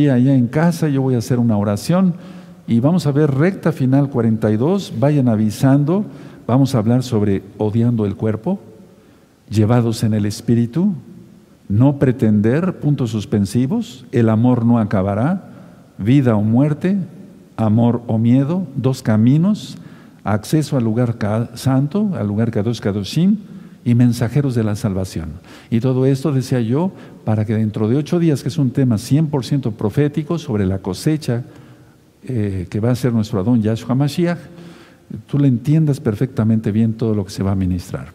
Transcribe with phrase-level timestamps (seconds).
[0.00, 2.14] pie allá en casa, yo voy a hacer una oración
[2.66, 6.06] y vamos a ver recta final 42, vayan avisando,
[6.46, 8.60] vamos a hablar sobre odiando el cuerpo,
[9.50, 10.94] llevados en el espíritu,
[11.68, 15.50] no pretender, puntos suspensivos, el amor no acabará,
[15.98, 16.96] vida o muerte,
[17.58, 19.76] amor o miedo, dos caminos,
[20.24, 21.18] acceso al lugar
[21.56, 23.36] santo, al lugar Kadosh Kadoshim
[23.84, 25.32] y mensajeros de la salvación.
[25.70, 26.92] Y todo esto, decía yo,
[27.24, 31.44] para que dentro de ocho días, que es un tema 100% profético sobre la cosecha
[32.22, 34.38] eh, que va a ser nuestro Adón Yahshua Mashiach,
[35.26, 38.12] tú le entiendas perfectamente bien todo lo que se va a ministrar.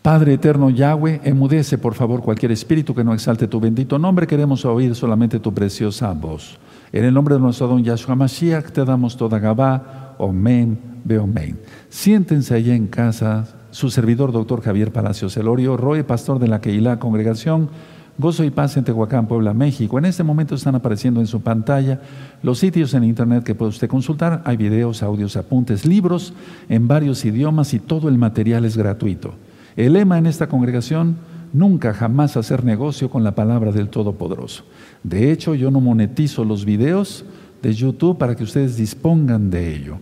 [0.00, 4.26] Padre eterno Yahweh, emudece por favor cualquier espíritu que no exalte tu bendito nombre.
[4.26, 6.58] Queremos oír solamente tu preciosa voz.
[6.92, 11.58] En el nombre de nuestro don Yahshua Mashiach te damos toda Gabá, Omen, Beomen.
[11.88, 16.98] Siéntense allá en casa, su servidor, doctor Javier Palacios Elorio, Roy, pastor de la Keilah
[16.98, 17.68] Congregación,
[18.16, 19.98] Gozo y Paz en Tehuacán, Puebla, México.
[19.98, 22.00] En este momento están apareciendo en su pantalla
[22.42, 24.40] los sitios en internet que puede usted consultar.
[24.46, 26.32] Hay videos, audios, apuntes, libros
[26.70, 29.34] en varios idiomas y todo el material es gratuito.
[29.76, 31.18] El lema en esta congregación,
[31.52, 34.64] nunca jamás hacer negocio con la palabra del Todopoderoso.
[35.02, 37.26] De hecho, yo no monetizo los videos
[37.60, 39.98] de YouTube para que ustedes dispongan de ello.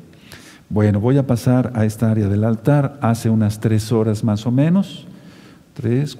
[0.70, 4.50] Bueno, voy a pasar a esta área del altar hace unas tres horas más o
[4.50, 5.06] menos,
[5.74, 6.18] tres,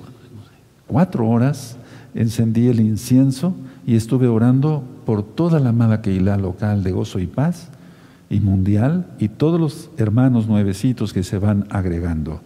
[0.86, 1.76] cuatro horas,
[2.14, 3.54] encendí el incienso
[3.86, 7.68] y estuve orando por toda la amada Keilah local de gozo y paz
[8.30, 12.40] y mundial y todos los hermanos nuevecitos que se van agregando.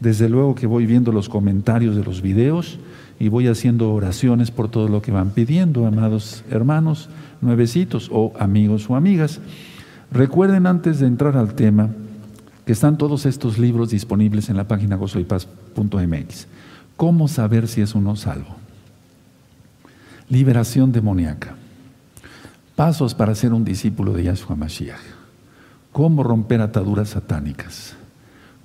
[0.00, 2.78] Desde luego que voy viendo los comentarios de los videos
[3.18, 7.08] y voy haciendo oraciones por todo lo que van pidiendo, amados hermanos,
[7.40, 9.40] nuevecitos o amigos o amigas.
[10.14, 11.90] Recuerden antes de entrar al tema
[12.64, 16.46] que están todos estos libros disponibles en la página gozoypaz.mx.
[16.96, 18.54] ¿Cómo saber si es uno salvo?
[20.28, 21.56] Liberación demoníaca.
[22.76, 25.00] Pasos para ser un discípulo de Yahshua Mashiach.
[25.90, 27.94] Cómo romper ataduras satánicas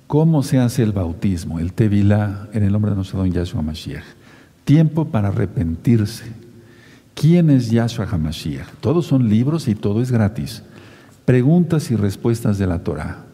[0.06, 4.04] ¿Cómo se hace el bautismo, el Tevilá, en el nombre de nuestro don Yahshua Mashiach?
[4.64, 6.32] Tiempo para arrepentirse.
[7.14, 8.68] ¿Quién es Yahshua HaMashiach?
[8.80, 10.62] Todos son libros y todo es gratis.
[11.24, 13.24] Preguntas y respuestas de la Torah.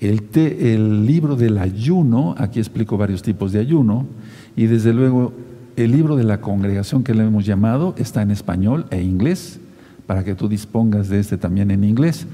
[0.00, 4.06] El, el libro del ayuno, aquí explico varios tipos de ayuno,
[4.56, 5.32] y desde luego
[5.76, 9.60] el libro de la congregación que le hemos llamado está en español e inglés,
[10.06, 12.26] para que tú dispongas de este también en inglés.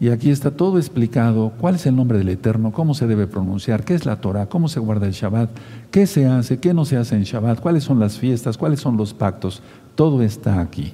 [0.00, 3.84] Y aquí está todo explicado, cuál es el nombre del Eterno, cómo se debe pronunciar,
[3.84, 5.50] qué es la Torah, cómo se guarda el Shabbat,
[5.90, 8.96] qué se hace, qué no se hace en Shabbat, cuáles son las fiestas, cuáles son
[8.96, 9.62] los pactos.
[9.94, 10.92] Todo está aquí.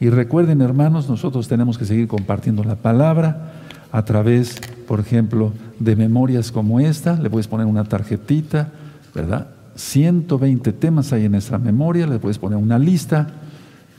[0.00, 3.52] Y recuerden, hermanos, nosotros tenemos que seguir compartiendo la palabra
[3.92, 7.20] a través, por ejemplo, de memorias como esta.
[7.20, 8.70] Le puedes poner una tarjetita,
[9.14, 9.48] ¿verdad?
[9.74, 13.28] 120 temas hay en nuestra memoria, le puedes poner una lista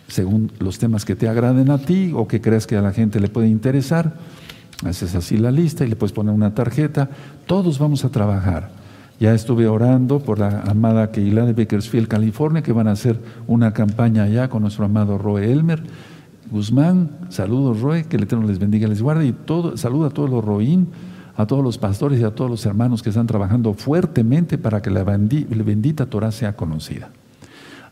[0.08, 3.20] según los temas que te agraden a ti o que creas que a la gente
[3.20, 4.14] le puede interesar.
[4.84, 7.10] Haces así la lista y le puedes poner una tarjeta.
[7.46, 8.81] Todos vamos a trabajar.
[9.22, 13.72] Ya estuve orando por la amada Keila de Bakersfield, California, que van a hacer una
[13.72, 15.84] campaña allá con nuestro amado Roe Elmer.
[16.50, 19.28] Guzmán, saludos Roe, que el Eterno les bendiga y les guarde.
[19.28, 20.88] Y todo, saludo a todos los Roín,
[21.36, 24.90] a todos los pastores y a todos los hermanos que están trabajando fuertemente para que
[24.90, 27.12] la bendita Torah sea conocida.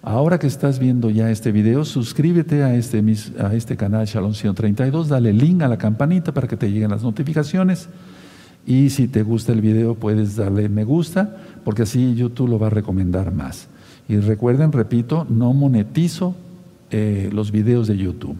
[0.02, 3.04] Ahora que estás viendo ya este video, suscríbete a este,
[3.54, 7.88] este canal Shalom 132, dale link a la campanita para que te lleguen las notificaciones.
[8.66, 12.68] Y si te gusta el video, puedes darle me gusta, porque así YouTube lo va
[12.68, 13.68] a recomendar más.
[14.08, 16.36] Y recuerden, repito, no monetizo
[16.92, 18.38] eh, los videos de YouTube.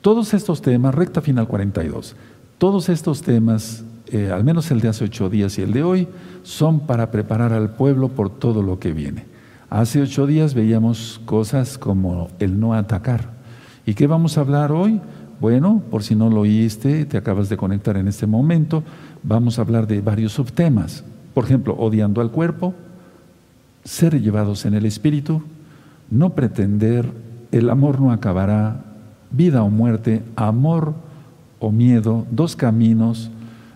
[0.00, 2.16] Todos estos temas, recta final 42,
[2.56, 6.08] todos estos temas, eh, al menos el de hace ocho días y el de hoy,
[6.42, 9.26] son para preparar al pueblo por todo lo que viene.
[9.68, 13.30] Hace ocho días veíamos cosas como el no atacar.
[13.86, 15.00] ¿Y qué vamos a hablar hoy?
[15.40, 18.82] Bueno, por si no lo oíste, te acabas de conectar en este momento,
[19.22, 21.04] vamos a hablar de varios subtemas.
[21.34, 22.74] Por ejemplo, odiando al cuerpo,
[23.84, 25.42] ser llevados en el espíritu,
[26.10, 27.10] no pretender,
[27.52, 28.84] el amor no acabará,
[29.30, 30.94] vida o muerte, amor
[31.58, 33.30] o miedo, dos caminos,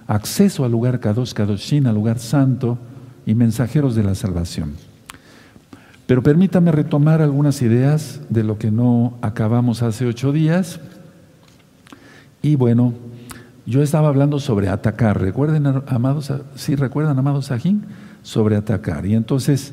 [0.06, 2.79] acceso al lugar Kadosh Kadoshin, al lugar santo
[3.26, 4.73] y mensajeros de la salvación.
[6.06, 10.81] Pero permítame retomar algunas ideas de lo que no acabamos hace ocho días.
[12.43, 12.93] Y bueno,
[13.66, 15.20] yo estaba hablando sobre atacar.
[15.20, 16.32] ¿Recuerden, amados?
[16.55, 17.84] Sí, recuerdan, amados Sajín,
[18.22, 19.06] sobre atacar.
[19.06, 19.72] Y entonces,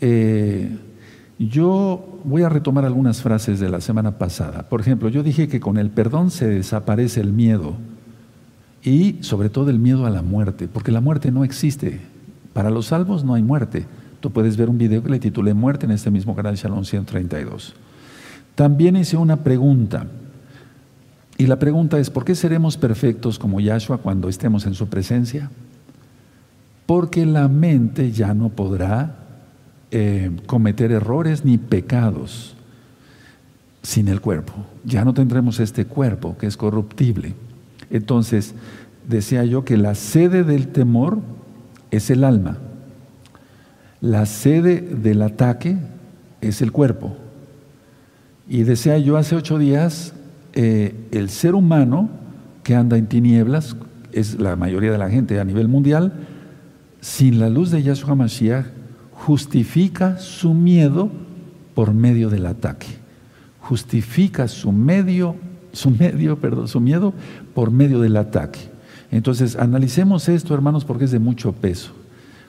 [0.00, 0.76] eh,
[1.38, 4.68] yo voy a retomar algunas frases de la semana pasada.
[4.68, 7.76] Por ejemplo, yo dije que con el perdón se desaparece el miedo
[8.82, 12.00] y sobre todo el miedo a la muerte, porque la muerte no existe.
[12.52, 13.86] Para los salvos no hay muerte.
[14.20, 17.74] Tú puedes ver un video que le titulé Muerte en este mismo canal Shalom 132.
[18.54, 20.06] También hice una pregunta.
[21.42, 25.50] Y la pregunta es, ¿por qué seremos perfectos como Yahshua cuando estemos en su presencia?
[26.86, 29.16] Porque la mente ya no podrá
[29.90, 32.54] eh, cometer errores ni pecados
[33.82, 34.52] sin el cuerpo.
[34.84, 37.34] Ya no tendremos este cuerpo que es corruptible.
[37.90, 38.54] Entonces,
[39.08, 41.18] decía yo que la sede del temor
[41.90, 42.58] es el alma.
[44.00, 45.76] La sede del ataque
[46.40, 47.16] es el cuerpo.
[48.48, 50.14] Y decía yo hace ocho días,
[50.54, 52.10] eh, el ser humano
[52.62, 53.76] que anda en tinieblas,
[54.12, 56.12] es la mayoría de la gente a nivel mundial,
[57.00, 58.66] sin la luz de Yahshua Mashiach,
[59.12, 61.10] justifica su miedo
[61.74, 62.88] por medio del ataque.
[63.60, 65.36] Justifica su medio,
[65.72, 67.14] su medio, perdón, su miedo
[67.54, 68.60] por medio del ataque.
[69.10, 71.92] Entonces, analicemos esto, hermanos, porque es de mucho peso.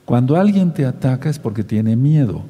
[0.06, 2.44] Cuando alguien te ataca es porque tiene miedo,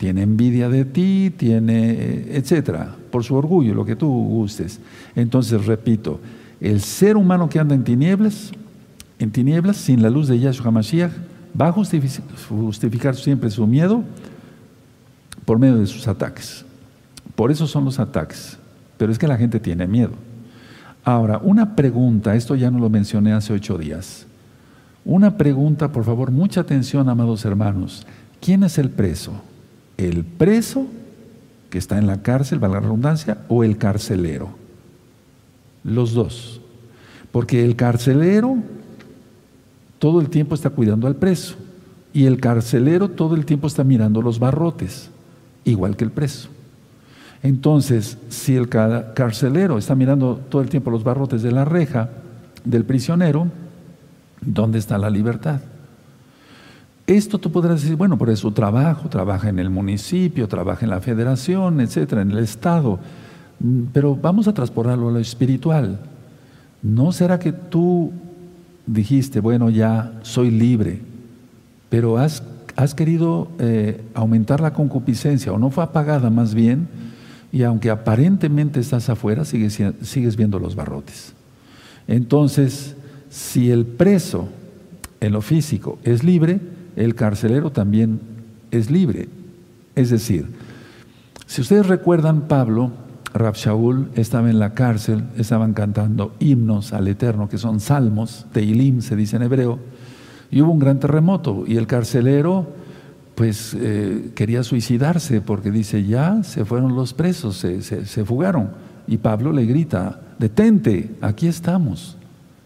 [0.00, 4.80] tiene envidia de ti, tiene, etcétera, por su orgullo, lo que tú gustes.
[5.14, 6.20] Entonces, repito,
[6.58, 8.50] el ser humano que anda en tinieblas,
[9.18, 11.12] en tinieblas, sin la luz de Yahshua HaMashiach,
[11.60, 14.02] va a justificar siempre su miedo
[15.44, 16.64] por medio de sus ataques.
[17.34, 18.56] Por eso son los ataques.
[18.96, 20.12] Pero es que la gente tiene miedo.
[21.04, 24.26] Ahora, una pregunta, esto ya no lo mencioné hace ocho días.
[25.04, 28.06] Una pregunta, por favor, mucha atención, amados hermanos.
[28.40, 29.42] ¿Quién es el preso?
[30.00, 30.86] ¿El preso
[31.68, 34.48] que está en la cárcel, valga la redundancia, o el carcelero?
[35.84, 36.62] Los dos.
[37.30, 38.56] Porque el carcelero
[39.98, 41.56] todo el tiempo está cuidando al preso
[42.14, 45.10] y el carcelero todo el tiempo está mirando los barrotes,
[45.64, 46.48] igual que el preso.
[47.42, 52.08] Entonces, si el carcelero está mirando todo el tiempo los barrotes de la reja
[52.64, 53.48] del prisionero,
[54.40, 55.60] ¿dónde está la libertad?
[57.10, 61.00] Esto tú podrás decir, bueno, por su trabajo, trabaja en el municipio, trabaja en la
[61.00, 63.00] federación, etcétera, en el Estado.
[63.58, 65.98] Mm, pero vamos a transportarlo a lo espiritual.
[66.82, 68.12] ¿No será que tú
[68.86, 71.00] dijiste, bueno, ya soy libre,
[71.88, 72.44] pero has,
[72.76, 76.86] has querido eh, aumentar la concupiscencia o no fue apagada más bien?
[77.52, 81.32] y aunque aparentemente estás afuera, sigues, sigues viendo los barrotes.
[82.06, 82.94] Entonces,
[83.28, 84.48] si el preso
[85.20, 86.60] en lo físico es libre,
[86.96, 88.20] el carcelero también
[88.70, 89.28] es libre.
[89.94, 90.48] Es decir,
[91.46, 92.92] si ustedes recuerdan, Pablo,
[93.34, 99.00] Rab Shaul estaba en la cárcel, estaban cantando himnos al Eterno, que son salmos, teilim
[99.02, 99.78] se dice en hebreo,
[100.50, 102.66] y hubo un gran terremoto, y el carcelero
[103.40, 108.68] pues eh, quería suicidarse porque dice, ya se fueron los presos, se, se, fugaron.
[109.06, 112.18] Y Pablo le grita, detente, aquí estamos.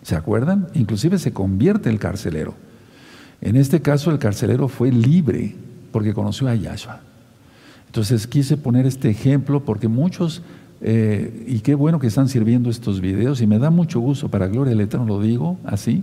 [0.03, 0.67] ¿Se acuerdan?
[0.75, 2.55] Inclusive se convierte el carcelero.
[3.45, 5.55] En este caso el carcelero fue libre
[5.93, 7.01] porque conoció a Yahshua.
[7.87, 10.43] Entonces quise poner este ejemplo porque muchos,
[10.81, 14.49] eh, y qué bueno que están sirviendo estos videos, y me da mucho gusto, para
[14.49, 16.03] gloria del Eterno lo digo así,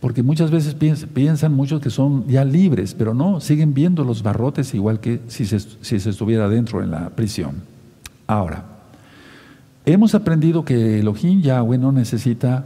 [0.00, 4.74] porque muchas veces piensan muchos que son ya libres, pero no, siguen viendo los barrotes
[4.74, 5.58] igual que si se,
[5.96, 7.56] estuviera dentro en la prisión.
[8.26, 8.64] Ahora,
[9.84, 12.64] hemos aprendido que Elohim Yahweh no necesita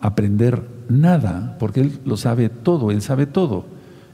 [0.00, 3.64] aprender nada, porque Él lo sabe todo, Él sabe todo,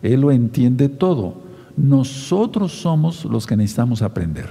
[0.03, 1.43] Él lo entiende todo.
[1.77, 4.47] Nosotros somos los que necesitamos aprender.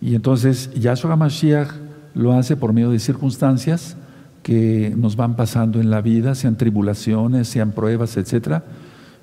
[0.00, 1.70] Y entonces Yahshua Mashiach
[2.14, 3.96] lo hace por medio de circunstancias
[4.42, 8.62] que nos van pasando en la vida, sean tribulaciones, sean pruebas, etc.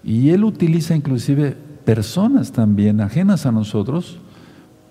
[0.03, 4.17] Y Él utiliza inclusive personas también ajenas a nosotros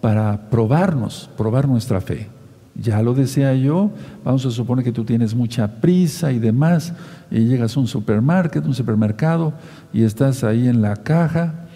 [0.01, 2.29] para probarnos, probar nuestra fe.
[2.81, 3.91] Ya lo decía yo,
[4.25, 6.95] vamos a suponer que tú tienes mucha prisa y demás,
[7.31, 9.53] y llegas a un supermercado, un supermercado,
[9.93, 11.67] y estás ahí en la caja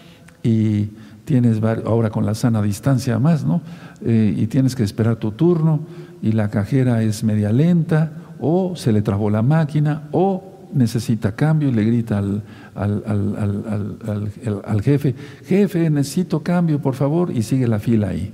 [0.43, 0.91] y
[1.25, 3.61] tienes, ahora con la sana distancia más, ¿no?
[4.05, 5.81] Eh, y tienes que esperar tu turno
[6.23, 11.69] y la cajera es media lenta o se le trabó la máquina, o necesita cambio
[11.69, 12.43] y le grita al,
[12.75, 18.33] al, jefe, jefe, necesito cambio, por favor, y sigue la fila ahí.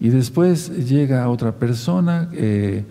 [0.00, 2.84] Y después llega otra persona eh,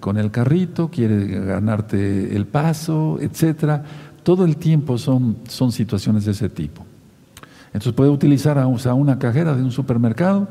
[0.00, 3.84] con el carrito, quiere ganarte el paso, etcétera.
[4.22, 6.84] Todo el tiempo son, son situaciones de ese tipo.
[7.66, 10.48] Entonces puede utilizar a una cajera de un supermercado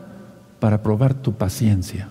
[0.60, 2.10] para probar tu paciencia.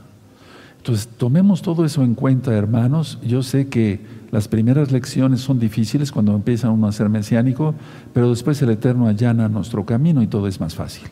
[0.85, 3.19] Entonces, tomemos todo eso en cuenta, hermanos.
[3.23, 7.75] Yo sé que las primeras lecciones son difíciles cuando empieza uno a ser mesiánico,
[8.13, 11.09] pero después el Eterno allana nuestro camino y todo es más fácil.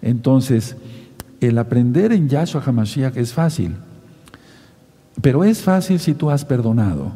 [0.00, 0.76] Entonces,
[1.46, 3.74] el aprender en Yahshua HaMashiach es fácil,
[5.20, 7.12] pero es fácil si tú has perdonado.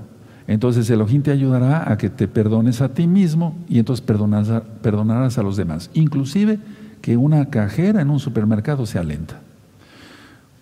[0.46, 5.42] Entonces Elohim te ayudará a que te perdones a ti mismo y entonces perdonarás a
[5.42, 5.90] los demás.
[5.92, 6.58] Inclusive
[7.02, 9.40] que una cajera en un supermercado sea lenta.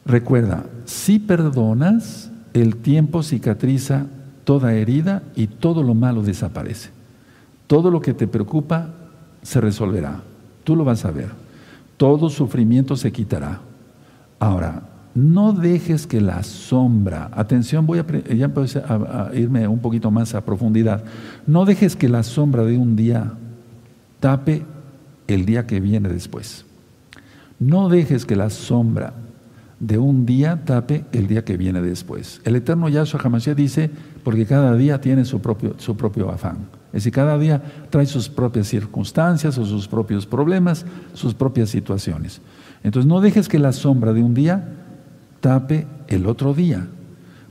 [0.05, 4.07] Recuerda, si perdonas, el tiempo cicatriza
[4.45, 6.91] toda herida y todo lo malo desaparece.
[7.67, 8.91] Todo lo que te preocupa
[9.43, 10.21] se resolverá.
[10.65, 11.46] Tú lo vas a ver.
[11.97, 13.61] Todo sufrimiento se quitará.
[14.39, 14.83] Ahora,
[15.15, 21.05] no dejes que la sombra, atención, voy a, a irme un poquito más a profundidad,
[21.47, 23.33] no dejes que la sombra de un día
[24.21, 24.65] tape
[25.27, 26.67] el día que viene después.
[27.59, 29.15] No dejes que la sombra
[29.81, 32.41] de un día tape el día que viene después.
[32.45, 33.91] El eterno Yahshua Hamashiach dice,
[34.25, 36.59] porque cada día tiene su propio, su propio afán.
[36.89, 42.41] Es decir, cada día trae sus propias circunstancias o sus propios problemas, sus propias situaciones.
[42.83, 44.69] Entonces no dejes que la sombra de un día
[45.41, 46.87] tape el otro día,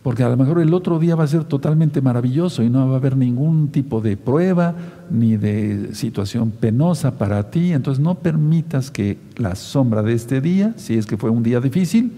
[0.01, 2.93] porque a lo mejor el otro día va a ser totalmente maravilloso y no va
[2.93, 4.73] a haber ningún tipo de prueba
[5.09, 10.73] ni de situación penosa para ti, entonces no permitas que la sombra de este día,
[10.77, 12.13] si es que fue un día difícil,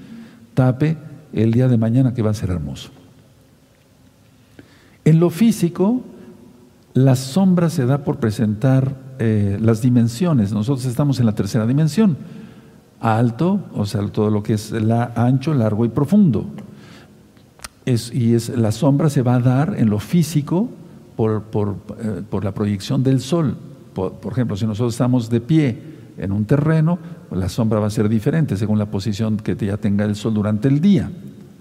[0.53, 0.97] tape
[1.33, 2.89] el día de mañana que va a ser hermoso.
[5.05, 6.03] En lo físico,
[6.97, 10.51] la sombra se da por presentar eh, las dimensiones.
[10.51, 12.17] Nosotros estamos en la tercera dimensión
[12.99, 16.47] alto, o sea, todo lo que es la, ancho, largo y profundo.
[17.85, 20.69] y es, la sombra se va a dar en lo físico
[21.15, 21.43] por,
[21.99, 23.55] eh, la proyección del sol.
[23.93, 25.77] Por, ejemplo, si nosotros estamos de pie
[26.17, 26.97] en un terreno,
[27.31, 30.67] la sombra va a ser diferente según la posición que ya tenga el sol durante
[30.67, 31.11] el día.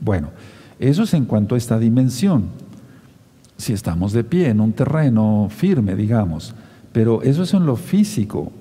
[0.00, 0.28] Bueno,
[0.78, 2.65] eso es en cuanto a esta dimensión.
[3.56, 6.54] Si estamos de pie en un terreno firme, digamos,
[6.92, 8.52] pero eso es en lo físico.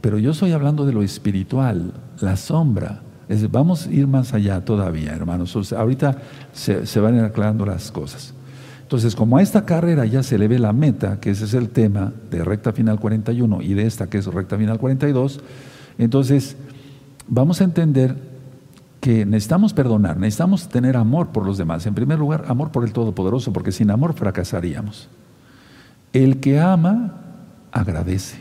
[0.00, 3.02] Pero yo estoy hablando de lo espiritual, la sombra.
[3.50, 5.72] vamos a ir más allá todavía, hermanos.
[5.72, 6.18] ahorita
[6.52, 8.34] se, van aclarando las cosas.
[8.80, 11.68] Entonces, como a esta carrera ya se le ve la meta, que ese es el
[11.68, 15.40] tema de recta final 41 y de esta que es recta final 42,
[15.98, 16.56] entonces
[17.28, 18.31] vamos a entender
[19.02, 21.84] que necesitamos perdonar, necesitamos tener amor por los demás.
[21.86, 25.08] En primer lugar, amor por el Todopoderoso, porque sin amor fracasaríamos.
[26.12, 27.16] El que ama,
[27.72, 28.38] agradece.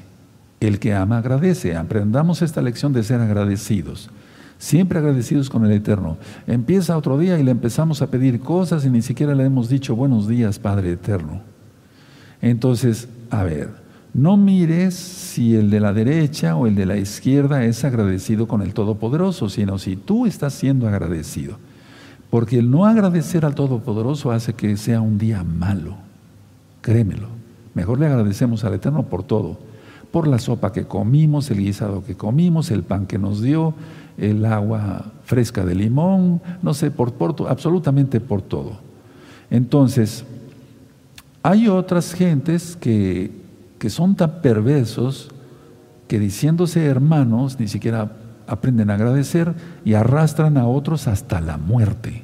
[0.59, 1.75] El que ama agradece.
[1.75, 4.11] Aprendamos esta lección de ser agradecidos.
[4.59, 6.17] Siempre agradecidos con el Eterno.
[6.45, 9.95] Empieza otro día y le empezamos a pedir cosas y ni siquiera le hemos dicho
[9.95, 11.41] buenos días, Padre Eterno.
[12.39, 13.80] Entonces, a ver,
[14.13, 18.61] no mires si el de la derecha o el de la izquierda es agradecido con
[18.61, 21.57] el Todopoderoso, sino si tú estás siendo agradecido.
[22.29, 25.95] Porque el no agradecer al Todopoderoso hace que sea un día malo.
[26.81, 27.27] Créemelo.
[27.73, 29.71] Mejor le agradecemos al Eterno por todo
[30.11, 33.73] por la sopa que comimos, el guisado que comimos, el pan que nos dio,
[34.17, 38.79] el agua fresca de limón, no sé, por, por absolutamente por todo.
[39.49, 40.25] Entonces,
[41.41, 43.31] hay otras gentes que,
[43.81, 45.31] que son tan perversos
[46.07, 48.11] que diciéndose hermanos ni siquiera
[48.45, 52.21] aprenden a agradecer y arrastran a otros hasta la muerte.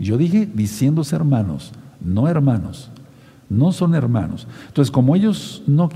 [0.00, 2.90] Yo dije diciéndose hermanos, no hermanos
[3.48, 4.48] no son hermanos.
[4.66, 5.88] Entonces, como ellos no,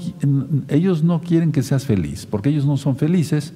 [0.69, 3.53] ellos no quieren que seas feliz, porque ellos no son felices,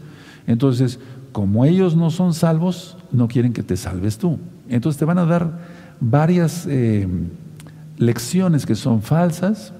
[0.48, 0.98] entonces,
[1.30, 4.38] como ellos no son salvos, no quieren que te salves tú.
[4.68, 5.60] Entonces te van a dar
[6.00, 7.08] varias eh,
[7.98, 9.72] lecciones que son falsas,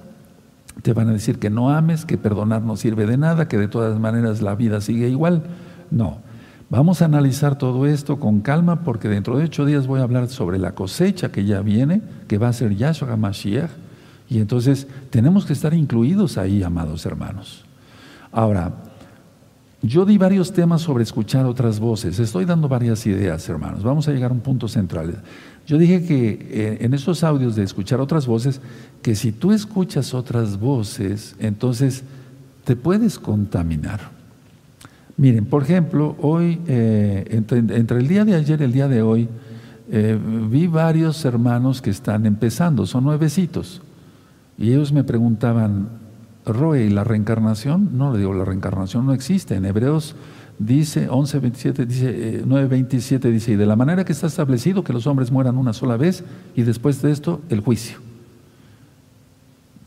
[0.83, 3.69] te van a decir que no ames, que perdonar no sirve de nada, que de
[3.69, 5.43] todas maneras la vida sigue igual.
[5.91, 6.19] No.
[6.69, 10.29] Vamos a analizar todo esto con calma porque dentro de ocho días voy a hablar
[10.29, 13.71] sobre la cosecha que ya viene, que va a ser Yahshua HaMashiach,
[14.29, 17.65] y entonces tenemos que estar incluidos ahí, amados hermanos.
[18.33, 18.73] Ahora,
[19.87, 22.19] yo di varios temas sobre escuchar otras voces.
[22.19, 23.83] Estoy dando varias ideas, hermanos.
[23.83, 25.23] Vamos a llegar a un punto central.
[25.67, 28.61] Yo dije que eh, en esos audios de escuchar otras voces,
[29.03, 32.05] que si tú escuchas otras voces, entonces
[32.65, 34.01] te puedes contaminar.
[35.17, 39.29] Miren, por ejemplo, hoy, eh, entre, el día de ayer y el día de hoy,
[39.91, 40.19] eh,
[40.51, 43.81] vi varios hermanos que están empezando, son nuevecitos.
[44.59, 45.89] Y ellos me preguntaban,
[46.47, 47.99] Roe, ¿y la reencarnación?
[47.99, 49.57] No, le digo, la reencarnación no existe.
[49.57, 50.15] En Hebreos
[50.59, 55.07] dice, 11.27, dice, 9.27 eh, dice, y de la manera que está establecido que los
[55.07, 56.25] hombres mueran una sola vez
[56.55, 57.99] y después de esto el juicio.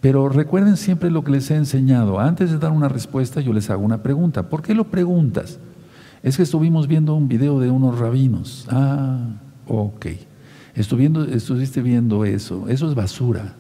[0.01, 2.20] Pero recuerden siempre lo que les he enseñado.
[2.20, 4.50] Antes de dar una respuesta yo les hago una pregunta.
[4.50, 5.60] ¿Por qué lo preguntas?
[6.24, 8.66] Es que estuvimos viendo un video de unos rabinos.
[8.70, 9.20] Ah,
[9.68, 10.08] ok.
[10.75, 12.68] estuviste viendo eso.
[12.68, 13.56] Eso es basura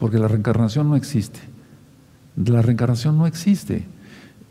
[0.00, 1.38] porque la reencarnación no existe.
[2.36, 3.86] La reencarnación no existe.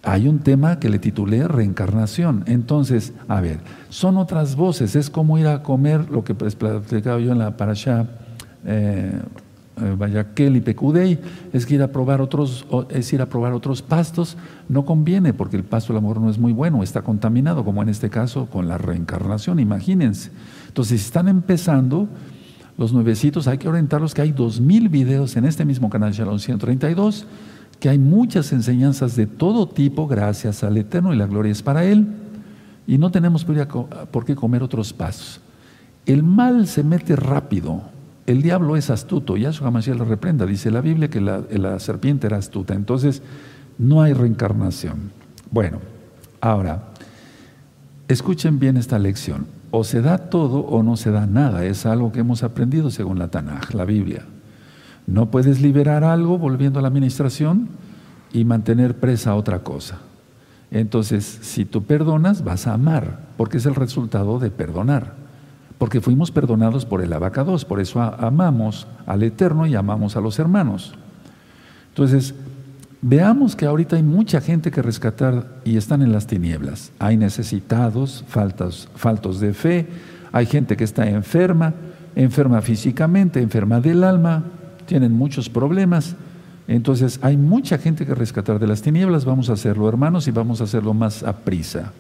[0.04, 2.44] Hay un tema que le titulé reencarnación.
[2.48, 3.60] Entonces, a ver,
[3.90, 4.96] son otras voces.
[4.96, 8.08] Es como ir a comer lo que platicaba yo en la parasha,
[8.66, 9.12] eh,
[9.98, 11.20] Vayaquel y Pecudey,
[11.54, 15.58] es que ir a probar otros, es ir a probar otros pastos, no conviene porque
[15.58, 18.68] el pasto del amor no es muy bueno, está contaminado, como en este caso con
[18.68, 20.32] la reencarnación, imagínense.
[20.68, 22.08] Entonces, están empezando,
[22.78, 26.40] los nuevecitos hay que orientarlos que hay dos mil videos en este mismo canal Shalom
[26.40, 27.26] 132,
[27.80, 31.86] que hay muchas enseñanzas de todo tipo gracias al Eterno y la gloria es para
[31.86, 32.08] Él.
[32.86, 35.40] Y no tenemos por qué comer otros pasos.
[36.06, 37.84] El mal se mete rápido.
[38.26, 39.38] El diablo es astuto.
[39.38, 40.46] Yahshua Mashiach lo reprenda.
[40.46, 42.74] Dice la Biblia que la, la serpiente era astuta.
[42.74, 43.22] Entonces,
[43.78, 45.12] no hay reencarnación.
[45.52, 45.80] Bueno,
[46.42, 46.90] ahora,
[48.08, 51.64] escuchen bien esta lección o se da todo o no se da nada.
[51.66, 54.26] Es algo que hemos aprendido según la Tanaj, la Biblia.
[55.12, 57.70] No puedes liberar algo volviendo a la administración
[58.32, 59.98] y mantener presa otra cosa.
[60.72, 65.16] Entonces, si tú perdonas, vas a amar, porque es el resultado de perdonar.
[65.80, 70.38] Porque fuimos perdonados por el abacados, por eso amamos al Eterno y amamos a los
[70.38, 70.94] hermanos.
[71.90, 72.36] Entonces,
[73.02, 76.92] Veamos que ahorita hay mucha gente que rescatar y están en las tinieblas.
[77.00, 79.88] Hay necesitados, faltas, faltos de fe,
[80.34, 81.74] hay gente que está enferma,
[82.16, 84.44] enferma físicamente, enferma del alma,
[84.90, 86.16] tienen muchos problemas.
[86.68, 90.60] Entonces hay mucha gente que rescatar de las tinieblas, vamos a hacerlo hermanos y vamos
[90.60, 91.94] a hacerlo más a prisa.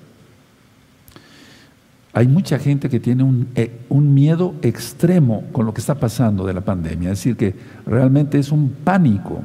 [2.14, 6.46] Hay mucha gente que tiene un, eh, un, miedo extremo con lo que está pasando
[6.46, 7.56] de la pandemia, es decir, que
[7.86, 9.42] realmente es un pánico.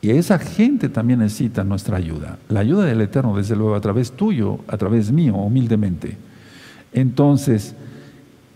[0.00, 2.38] Y esa gente también necesita nuestra ayuda.
[2.48, 6.16] La ayuda del Eterno, desde luego, a través tuyo, a través mío, humildemente.
[6.92, 7.74] Entonces,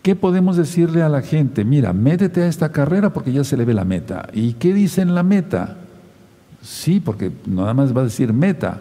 [0.02, 1.64] ¿qué podemos decirle a la gente?
[1.64, 4.28] Mira, métete a esta carrera porque ya se le ve la meta.
[4.32, 5.76] ¿Y qué dice en la meta?
[6.60, 8.80] Sí, porque nada más va a decir meta.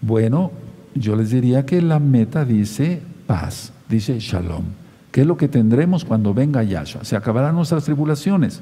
[0.00, 0.52] Bueno,
[0.94, 4.64] yo les diría que la meta dice paz, dice shalom.
[5.10, 7.04] ¿Qué es lo que tendremos cuando venga Yahshua?
[7.04, 8.60] Se acabarán nuestras tribulaciones,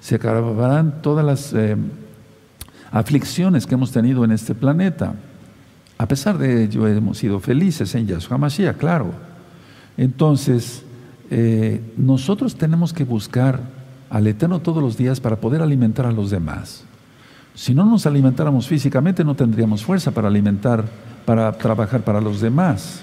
[0.00, 1.52] se acabarán todas las...
[1.52, 1.76] Eh,
[2.94, 5.14] aflicciones que hemos tenido en este planeta.
[5.98, 9.12] A pesar de ello, hemos sido felices en Yahshua Mashiach, claro.
[9.96, 10.83] Entonces,
[11.36, 13.58] eh, nosotros tenemos que buscar
[14.08, 16.84] al Eterno todos los días para poder alimentar a los demás.
[17.56, 20.84] Si no nos alimentáramos físicamente, no tendríamos fuerza para alimentar,
[21.26, 23.00] para trabajar para los demás.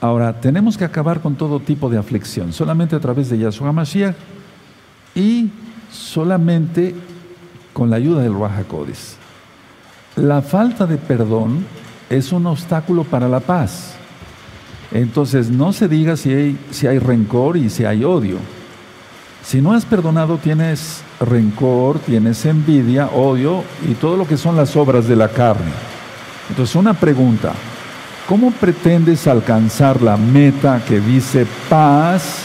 [0.00, 4.16] Ahora, tenemos que acabar con todo tipo de aflicción, solamente a través de Yahshua Mashiach
[5.14, 5.50] y
[5.90, 6.94] solamente
[7.74, 8.64] con la ayuda del Ruach
[10.16, 11.66] La falta de perdón
[12.08, 13.98] es un obstáculo para la paz.
[14.94, 18.36] Entonces no se diga si hay, si hay rencor y si hay odio.
[19.44, 24.76] Si no has perdonado tienes rencor, tienes envidia, odio y todo lo que son las
[24.76, 25.72] obras de la carne.
[26.48, 27.52] Entonces una pregunta,
[28.28, 32.42] ¿cómo pretendes alcanzar la meta que dice paz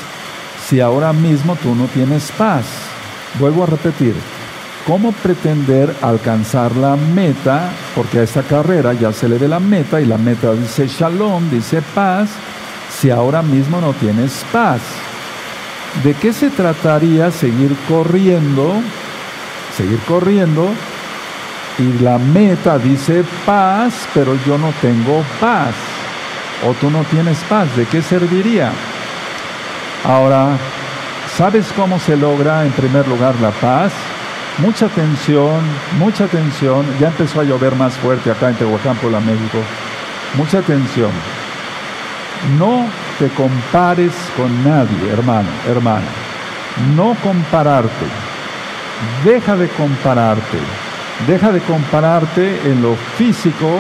[0.67, 2.65] si ahora mismo tú no tienes paz?
[3.39, 4.15] Vuelvo a repetir,
[4.87, 7.71] ¿Cómo pretender alcanzar la meta?
[7.93, 11.49] Porque a esta carrera ya se le ve la meta y la meta dice shalom,
[11.49, 12.29] dice paz,
[12.89, 14.79] si ahora mismo no tienes paz.
[16.05, 18.75] ¿De qué se trataría seguir corriendo?
[19.75, 20.69] Seguir corriendo
[21.79, 25.73] y la meta dice paz, pero yo no tengo paz.
[26.65, 28.71] O tú no tienes paz, ¿de qué serviría?
[30.05, 30.57] Ahora,
[31.35, 33.91] ¿sabes cómo se logra en primer lugar la paz?
[34.59, 35.61] Mucha atención,
[35.99, 36.83] mucha atención.
[36.99, 39.59] Ya empezó a llover más fuerte acá en Tehuacán, México.
[40.35, 41.11] Mucha atención.
[42.57, 42.87] No
[43.19, 46.07] te compares con nadie, hermano, hermana.
[46.95, 48.05] No compararte.
[49.23, 50.57] Deja de compararte.
[51.27, 53.79] Deja de compararte en lo físico,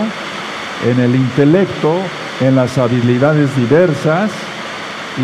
[0.85, 1.95] en el intelecto,
[2.39, 4.29] en las habilidades diversas.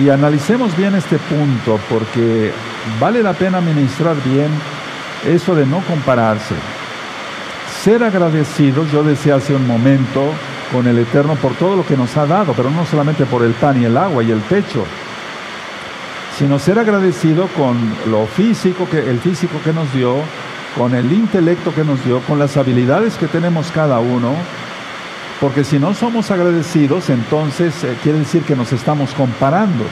[0.03, 2.51] Y analicemos bien este punto porque
[2.99, 4.49] vale la pena ministrar bien
[5.25, 6.55] eso de no compararse.
[7.81, 10.31] Ser agradecidos, yo decía hace un momento,
[10.71, 13.51] con el Eterno por todo lo que nos ha dado, pero no solamente por el
[13.53, 14.86] pan y el agua y el techo,
[16.38, 17.77] sino ser agradecido con
[18.09, 20.15] lo físico, que, el físico que nos dio,
[20.75, 24.33] con el intelecto que nos dio, con las habilidades que tenemos cada uno,
[25.39, 29.83] porque si no somos agradecidos, entonces eh, quiere decir que nos estamos comparando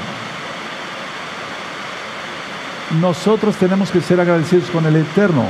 [2.99, 5.45] nosotros tenemos que ser agradecidos con el Eterno.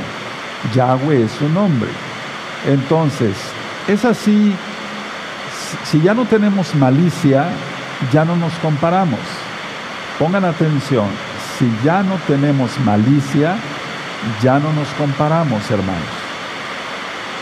[0.75, 1.89] Yahweh es su nombre.
[2.67, 3.35] Entonces,
[3.87, 4.53] es así,
[5.85, 7.49] si ya no tenemos malicia,
[8.11, 9.19] ya no nos comparamos.
[10.19, 11.07] Pongan atención,
[11.57, 13.55] si ya no tenemos malicia,
[14.43, 16.01] ya no nos comparamos, hermanos.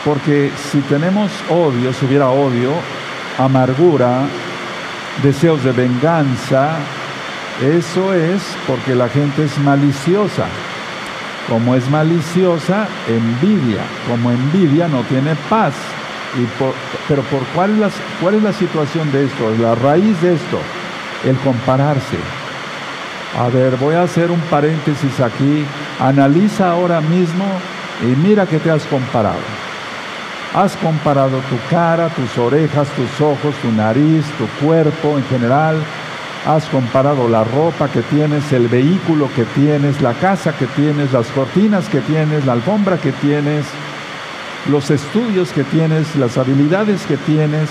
[0.06, 2.72] Porque si tenemos odio, si hubiera odio,
[3.38, 4.22] amargura,
[5.22, 6.78] deseos de venganza,
[7.62, 10.46] eso es porque la gente es maliciosa.
[11.50, 13.82] Como es maliciosa, envidia.
[14.08, 15.74] Como envidia no tiene paz.
[17.08, 17.72] Pero por cuál
[18.22, 20.60] cuál es la situación de esto, la raíz de esto,
[21.26, 22.18] el compararse.
[23.38, 25.66] A ver, voy a hacer un paréntesis aquí.
[26.00, 27.46] Analiza ahora mismo
[28.02, 29.40] y mira que te has comparado.
[30.54, 35.76] Has comparado tu cara, tus orejas, tus ojos, tu nariz, tu cuerpo en general.
[36.46, 41.28] Has comparado la ropa que tienes, el vehículo que tienes, la casa que tienes, las
[41.28, 43.66] cortinas que tienes, la alfombra que tienes,
[44.70, 47.70] los estudios que tienes, las habilidades que tienes,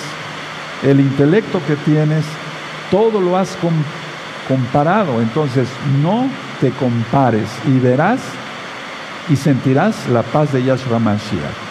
[0.83, 2.25] el intelecto que tienes.
[2.91, 3.57] Todo lo has
[4.47, 5.21] comparado.
[5.21, 5.69] Entonces,
[6.03, 6.29] no
[6.61, 8.21] te compares y verás
[9.29, 11.69] y sentirás la paz de Yahshua Mashiach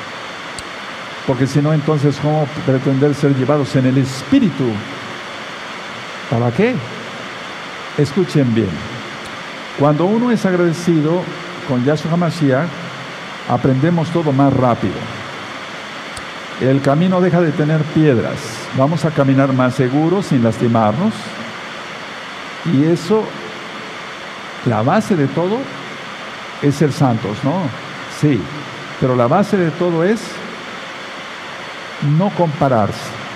[1.28, 4.64] porque si no, entonces, ¿cómo pretender ser llevados en el Espíritu?
[6.30, 6.76] ¿Para qué?
[7.98, 8.70] Escuchen bien.
[9.80, 11.22] Cuando uno es agradecido
[11.68, 12.68] con Yahshua HaMashiach,
[13.50, 14.96] aprendemos todo más rápido.
[16.60, 18.38] El camino deja de tener piedras.
[18.76, 21.14] Vamos a caminar más seguros sin lastimarnos.
[22.74, 23.24] Y eso,
[24.66, 25.60] la base de todo
[26.62, 27.62] es ser santos, ¿no?
[28.20, 28.42] Sí,
[29.00, 30.20] pero la base de todo es
[32.18, 33.27] no compararse.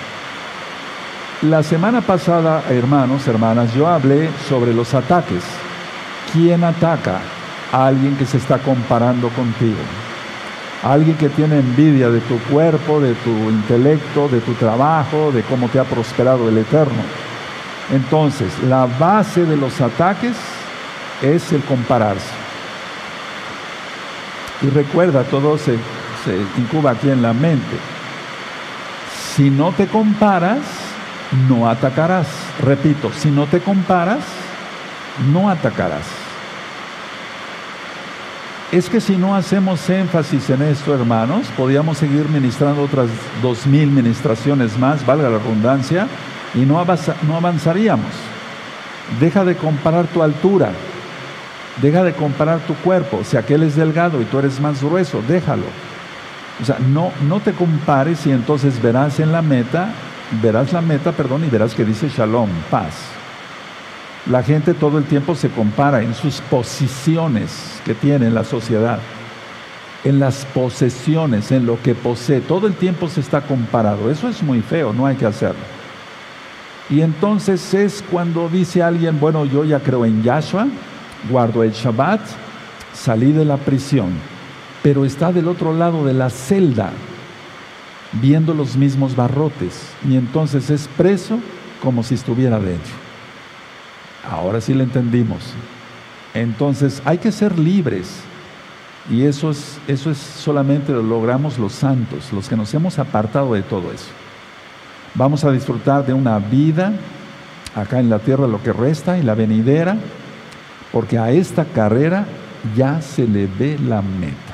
[1.43, 5.43] La semana pasada, hermanos, hermanas, yo hablé sobre los ataques.
[6.32, 7.19] ¿Quién ataca?
[7.71, 9.80] A alguien que se está comparando contigo.
[10.84, 15.67] alguien que tiene envidia de tu cuerpo, de tu intelecto, de tu trabajo, de cómo
[15.67, 17.01] te ha prosperado el Eterno.
[17.91, 20.38] Entonces, la base de los ataques
[21.23, 22.34] es el compararse.
[24.62, 25.75] Y recuerda, todo se,
[26.23, 27.77] se incuba aquí en la mente.
[29.36, 30.81] Si no te comparas,
[31.48, 32.28] no atacarás.
[32.62, 34.24] Repito, si no te comparas,
[35.32, 36.06] no atacarás.
[38.72, 43.10] Es que si no hacemos énfasis en esto, hermanos, podríamos seguir ministrando otras
[43.41, 46.08] dos mil ministraciones más, valga la redundancia,
[46.54, 48.12] y no, avanzaríamos.
[49.20, 50.72] Deja de comparar tu altura,
[51.82, 53.26] deja de comparar tu cuerpo.
[53.26, 55.65] Si aquel es delgado y tú eres más grueso, déjalo.
[56.62, 59.89] O sea, no, no te compares y entonces verás en la meta,
[60.41, 62.96] verás la meta, perdón, y verás que dice shalom, paz.
[64.30, 69.00] La gente todo el tiempo se compara en sus posiciones que tiene en la sociedad,
[70.04, 72.39] en las posesiones, en lo que posee.
[72.41, 74.12] Todo el tiempo se está comparado.
[74.12, 75.62] Eso es muy feo, no hay que hacerlo.
[76.89, 80.67] Y entonces es cuando dice alguien, bueno, yo ya creo en Yahshua,
[81.30, 82.22] guardo el Shabbat,
[82.94, 84.12] salí de la prisión
[84.82, 86.91] pero está del otro lado de la celda,
[88.13, 91.39] viendo los mismos barrotes, y entonces es preso
[91.82, 92.93] como si estuviera dentro.
[94.30, 95.54] Ahora sí lo entendimos.
[96.34, 98.21] Entonces hay que ser libres.
[99.10, 103.54] Y eso es, eso es solamente lo logramos los santos, los que nos hemos apartado
[103.56, 104.06] de todo eso.
[105.15, 106.93] Vamos a disfrutar de una vida
[107.76, 109.97] acá en la tierra lo que resta y la venidera,
[110.91, 112.26] porque a esta carrera
[112.76, 114.51] ya se le ve la meta.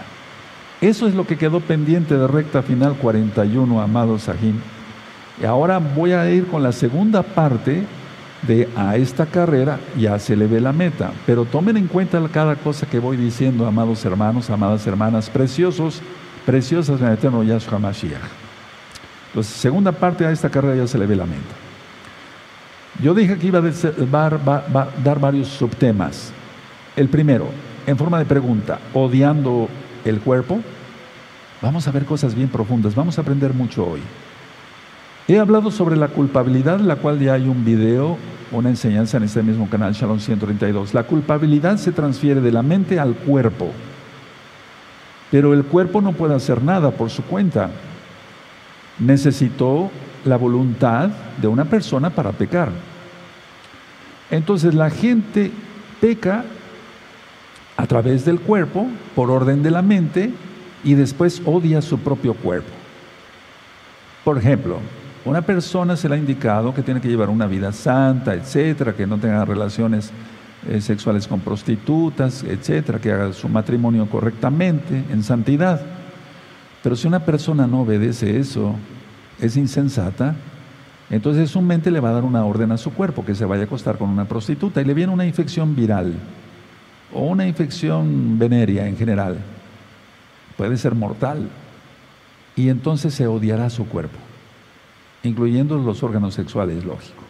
[0.80, 4.62] Eso es lo que quedó pendiente de recta final 41, amado Sajín.
[5.42, 7.84] Y ahora voy a ir con la segunda parte
[8.44, 11.12] de a esta carrera ya se le ve la meta.
[11.26, 16.02] Pero tomen en cuenta cada cosa que voy diciendo, amados hermanos, amadas hermanas, preciosos,
[16.46, 18.22] preciosas en el eterno Yahshua Mashiach.
[19.30, 21.42] Entonces, segunda parte a esta carrera ya se le ve la meta.
[23.02, 26.32] Yo dije que iba a dar varios subtemas.
[26.96, 27.48] El primero,
[27.86, 29.70] en forma de pregunta, odiando
[30.10, 30.60] el cuerpo,
[31.62, 34.02] vamos a ver cosas bien profundas, vamos a aprender mucho hoy.
[35.28, 38.18] He hablado sobre la culpabilidad, la cual ya hay un video,
[38.52, 40.94] una enseñanza en este mismo canal, Shalom 132.
[40.94, 43.72] La culpabilidad se transfiere de la mente al cuerpo,
[45.30, 47.70] pero el cuerpo no puede hacer nada por su cuenta.
[49.00, 49.92] Necesitó
[50.24, 51.10] la voluntad
[51.42, 52.70] de una persona para pecar.
[54.32, 55.52] Entonces la gente
[56.00, 56.46] peca
[57.78, 60.34] a través del cuerpo, por orden de la mente,
[60.84, 62.70] y después odia su propio cuerpo.
[64.24, 64.80] Por ejemplo,
[65.26, 69.06] una persona se le ha indicado que tiene que llevar una vida santa, etcétera, que
[69.06, 70.12] no tenga relaciones
[70.68, 75.82] eh, sexuales con prostitutas, etcétera, que haga su matrimonio correctamente, en santidad.
[76.82, 78.76] Pero si una persona no obedece eso,
[79.40, 80.36] es insensata,
[81.10, 83.64] entonces su mente le va a dar una orden a su cuerpo que se vaya
[83.64, 86.16] a acostar con una prostituta y le viene una infección viral
[87.14, 89.38] o una infección venérea en general.
[90.56, 91.50] Puede ser mortal.
[92.56, 94.18] Y entonces se odiará su cuerpo,
[95.22, 97.24] incluyendo los órganos sexuales, lógico.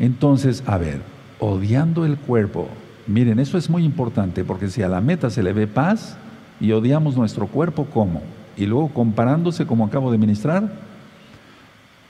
[0.00, 1.00] Entonces, a ver,
[1.38, 2.68] odiando el cuerpo,
[3.06, 6.16] Miren, eso es muy importante porque si a la meta se le ve paz
[6.60, 8.22] y odiamos nuestro cuerpo, ¿cómo?
[8.56, 10.72] Y luego comparándose, como acabo de ministrar,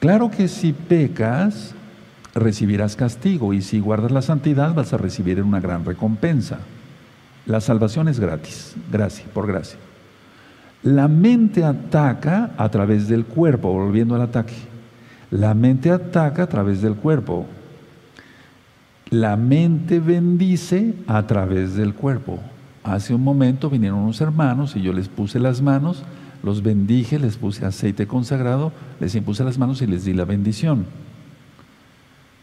[0.01, 1.75] claro que si pecas,
[2.35, 6.61] recibirás castigo y si guardas la santidad vas a recibir una gran recompensa.
[7.47, 9.79] La salvación es gratis, gracia, por gracia.
[10.83, 14.55] La mente ataca a través del cuerpo, volviendo al ataque.
[15.31, 17.47] La mente ataca a través del cuerpo.
[19.11, 22.41] La mente bendice a través del cuerpo.
[22.83, 26.03] Hace un momento vinieron unos hermanos y yo les puse las manos,
[26.43, 30.87] los bendije, les puse aceite consagrado, les impuse las manos y les di la bendición.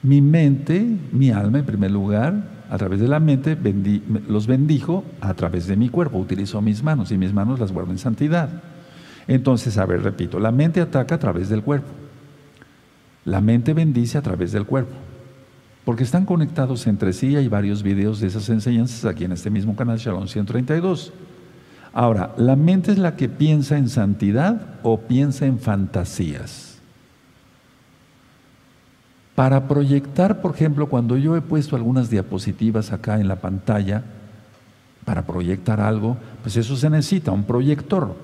[0.02, 3.56] Mi mente, mi alma en primer lugar, a través de la mente,
[4.28, 7.92] los bendijo a través de mi cuerpo, utilizó mis manos y mis manos las guardo
[7.92, 8.50] en santidad.
[9.28, 11.90] Entonces, a ver, repito, la mente ataca a través del cuerpo.
[13.26, 14.96] La mente bendice a través del cuerpo.
[15.86, 19.76] Porque están conectados entre sí, hay varios videos de esas enseñanzas aquí en este mismo
[19.76, 21.14] canal, Shalom 132.
[21.94, 26.73] Ahora, ¿la mente es la que piensa en santidad o piensa en fantasías?
[29.36, 34.04] Para proyectar, por ejemplo, cuando yo he puesto algunas diapositivas acá en la pantalla,
[35.06, 38.16] para proyectar algo, pues eso se necesita, un proyector.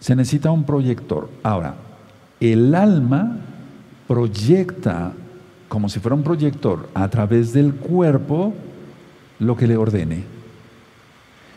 [0.00, 1.28] Se necesita un proyector.
[1.42, 1.74] Ahora,
[2.40, 3.38] el alma
[4.06, 5.12] proyecta
[5.68, 8.54] como si fuera un proyector a través del cuerpo
[9.38, 10.24] lo que le ordene.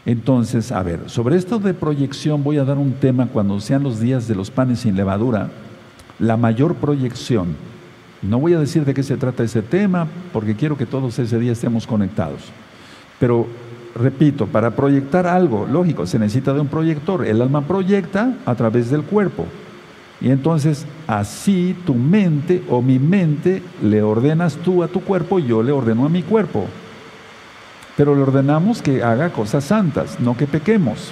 [0.06, 4.00] Entonces, a ver, sobre esto de proyección voy a dar un tema cuando sean los
[4.00, 5.50] días de los panes sin levadura,
[6.18, 7.56] la mayor proyección
[8.22, 11.40] no voy a decir de qué se trata ese tema, porque quiero que todos ese
[11.40, 12.42] día estemos conectados.
[13.20, 13.48] Pero,
[13.96, 17.26] repito, para proyectar algo, lógico, se necesita de un proyector.
[17.26, 19.46] El alma proyecta a través del cuerpo.
[20.22, 25.64] Y entonces, así tu mente o mi mente le ordenas tú a tu cuerpo yo
[25.64, 26.68] le ordeno a mi cuerpo.
[27.96, 31.12] Pero le ordenamos que haga cosas santas, no que pequemos.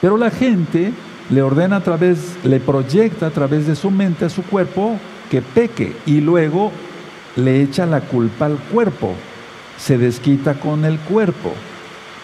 [0.00, 0.92] Pero la gente
[1.30, 4.98] le ordena a través, le proyecta a través de su mente a su cuerpo
[5.30, 6.72] que peque y luego
[7.36, 9.14] le echa la culpa al cuerpo,
[9.78, 11.52] se desquita con el cuerpo.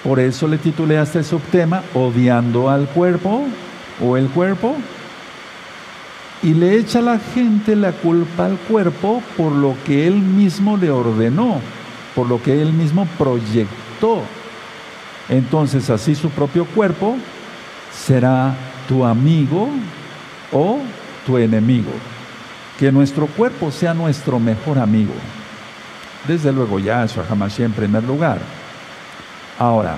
[0.05, 3.45] Por eso le titulé a este subtema Odiando al cuerpo
[4.03, 4.77] o el cuerpo.
[6.43, 10.79] Y le echa a la gente la culpa al cuerpo por lo que él mismo
[10.79, 11.61] le ordenó,
[12.15, 14.23] por lo que él mismo proyectó.
[15.29, 17.17] Entonces así su propio cuerpo
[17.93, 18.55] será
[18.89, 19.69] tu amigo
[20.51, 20.79] o
[21.27, 21.93] tu enemigo
[22.81, 25.13] que nuestro cuerpo sea nuestro mejor amigo.
[26.27, 28.39] Desde luego Yahshua jamás en primer lugar.
[29.59, 29.97] Ahora,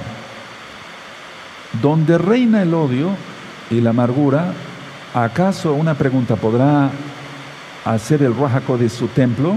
[1.81, 3.11] donde reina el odio
[3.71, 4.53] y la amargura,
[5.15, 6.91] ¿acaso una pregunta podrá
[7.85, 9.57] hacer el Rajaco de su templo?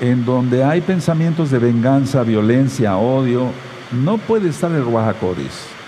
[0.00, 3.52] En donde hay pensamientos de venganza, violencia, odio,
[3.92, 5.81] no puede estar el Ruajakodis.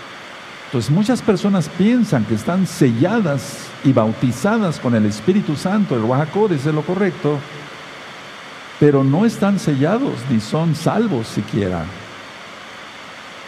[0.75, 6.49] Entonces muchas personas piensan que están selladas y bautizadas con el Espíritu Santo, el Oaxaco
[6.49, 7.39] es lo correcto,
[8.77, 11.85] pero no están sellados ni son salvos siquiera.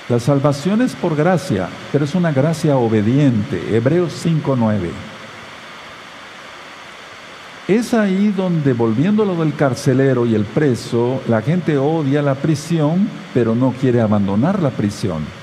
[0.07, 3.75] La salvación es por gracia, pero es una gracia obediente.
[3.75, 4.89] Hebreos 5:9.
[7.67, 12.35] Es ahí donde, volviendo a lo del carcelero y el preso, la gente odia la
[12.35, 15.36] prisión, pero no quiere abandonar la prisión.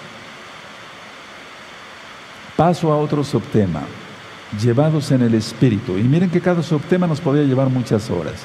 [2.57, 3.83] Paso a otro subtema
[4.61, 5.99] llevados en el Espíritu.
[5.99, 8.45] Y miren que cada subtema nos podría llevar muchas horas.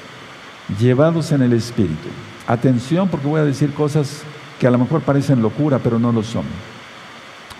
[0.79, 2.09] Llevados en el Espíritu.
[2.47, 4.23] Atención porque voy a decir cosas
[4.59, 6.43] que a lo mejor parecen locura, pero no lo son.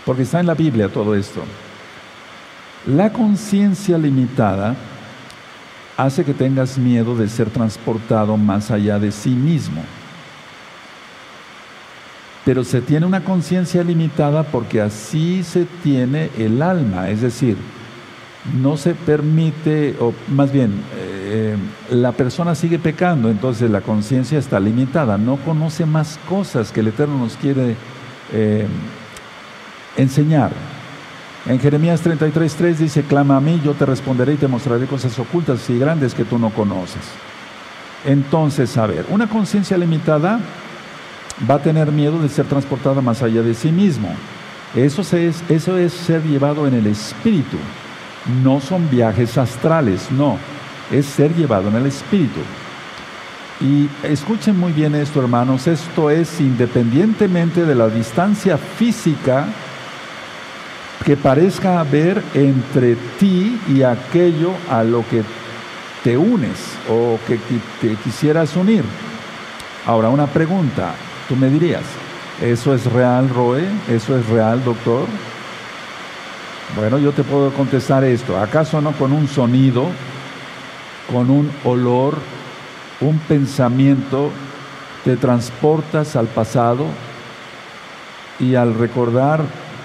[0.06, 1.42] Porque está en la Biblia todo esto.
[2.88, 4.76] La conciencia limitada
[5.98, 9.84] hace que tengas miedo de ser transportado más allá de sí mismo.
[12.50, 17.56] Pero se tiene una conciencia limitada porque así se tiene el alma, es decir,
[18.60, 21.56] no se permite, o más bien, eh,
[21.92, 26.88] la persona sigue pecando, entonces la conciencia está limitada, no conoce más cosas que el
[26.88, 27.76] Eterno nos quiere
[28.34, 28.66] eh,
[29.96, 30.50] enseñar.
[31.46, 35.70] En Jeremías 33.3 dice, clama a mí, yo te responderé y te mostraré cosas ocultas
[35.70, 37.04] y grandes que tú no conoces.
[38.06, 40.40] Entonces, a ver, una conciencia limitada
[41.50, 44.14] va a tener miedo de ser transportada más allá de sí mismo.
[44.76, 47.58] Eso es, eso es ser llevado en el espíritu
[48.44, 50.38] no son viajes astrales, no,
[50.92, 52.40] es ser llevado en el Espíritu.
[53.62, 59.48] Y escuchen muy bien esto, hermanos, esto es independientemente de la distancia física
[61.06, 65.24] que parezca haber entre ti y aquello a lo que
[66.04, 66.58] te unes
[66.90, 67.38] o que
[67.82, 68.84] te quisieras unir.
[69.86, 70.94] Ahora, una pregunta,
[71.30, 71.84] tú me dirías,
[72.42, 73.64] ¿eso es real, Roe?
[73.88, 75.06] ¿Eso es real, doctor?
[76.76, 78.38] Bueno, yo te puedo contestar esto.
[78.38, 79.86] ¿Acaso no con un sonido,
[81.12, 82.18] con un olor,
[83.00, 84.32] un pensamiento,
[85.04, 86.86] te transportas al pasado
[88.40, 89.44] y al recordar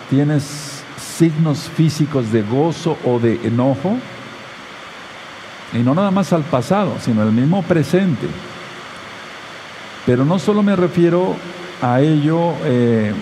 [0.09, 3.99] tienes signos físicos de gozo o de enojo?
[5.75, 8.29] Y no nada más al pasado, sino al mismo presente.
[10.07, 11.35] Pero no solo me refiero
[11.81, 13.12] a ello, eh,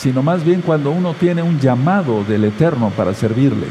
[0.00, 3.66] sino más bien cuando uno tiene un llamado del Eterno para servirle.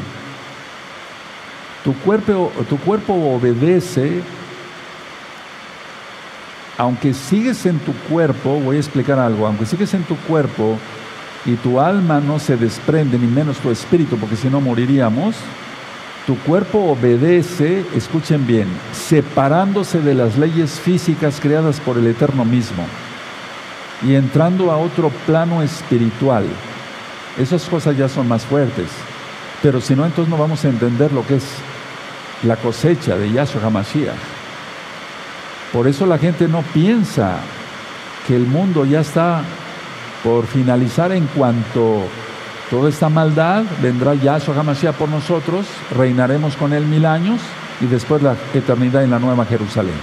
[1.84, 4.22] Tu cuerpo, tu cuerpo obedece,
[6.78, 10.78] aunque sigues en tu cuerpo, voy a explicar algo, aunque sigues en tu cuerpo
[11.46, 15.36] y tu alma no se desprende, ni menos tu espíritu, porque si no moriríamos,
[16.30, 22.86] tu cuerpo obedece, escuchen bien, separándose de las leyes físicas creadas por el Eterno mismo
[24.04, 26.46] y entrando a otro plano espiritual.
[27.36, 28.90] Esas cosas ya son más fuertes.
[29.64, 31.46] Pero si no, entonces no vamos a entender lo que es
[32.44, 34.14] la cosecha de Yahshua HaMashiach.
[35.74, 37.38] Por eso la gente no piensa
[38.28, 39.42] que el mundo ya está
[40.24, 42.04] por finalizar en cuanto
[42.70, 45.66] Toda esta maldad vendrá Yahshua HaMashiach por nosotros,
[45.98, 47.42] reinaremos con él mil años
[47.82, 49.96] y después la eternidad en la Nueva Jerusalén.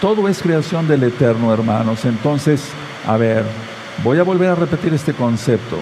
[0.00, 2.04] Todo es creación del Eterno, hermanos.
[2.04, 2.68] Entonces,
[3.06, 3.44] a ver,
[4.04, 5.78] voy a volver a repetir este concepto.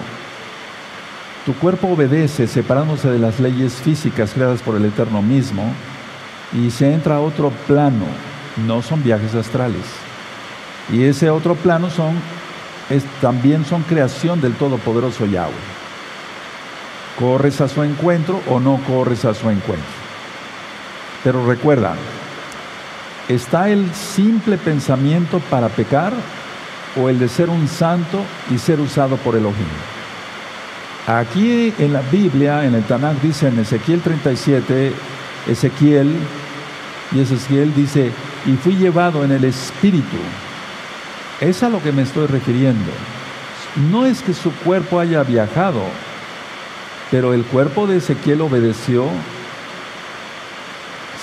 [1.45, 5.71] Tu cuerpo obedece separándose de las leyes físicas creadas por el Eterno mismo
[6.53, 8.05] y se entra a otro plano.
[8.67, 9.85] No son viajes astrales.
[10.91, 12.15] Y ese otro plano son
[13.21, 15.53] también son creación del Todopoderoso Yahweh.
[17.17, 19.87] ¿Corres a su encuentro o no corres a su encuentro?
[21.23, 21.95] Pero recuerda,
[23.27, 26.13] ¿está el simple pensamiento para pecar
[26.99, 29.67] o el de ser un santo y ser usado por Elohim?
[31.07, 34.93] Aquí en la Biblia, en el Tanakh, dice en Ezequiel 37,
[35.47, 36.15] Ezequiel,
[37.11, 38.11] y Ezequiel dice,
[38.45, 40.17] y fui llevado en el Espíritu
[41.41, 42.91] es a lo que me estoy refiriendo.
[43.91, 45.81] No es que su cuerpo haya viajado,
[47.09, 49.05] pero el cuerpo de Ezequiel obedeció,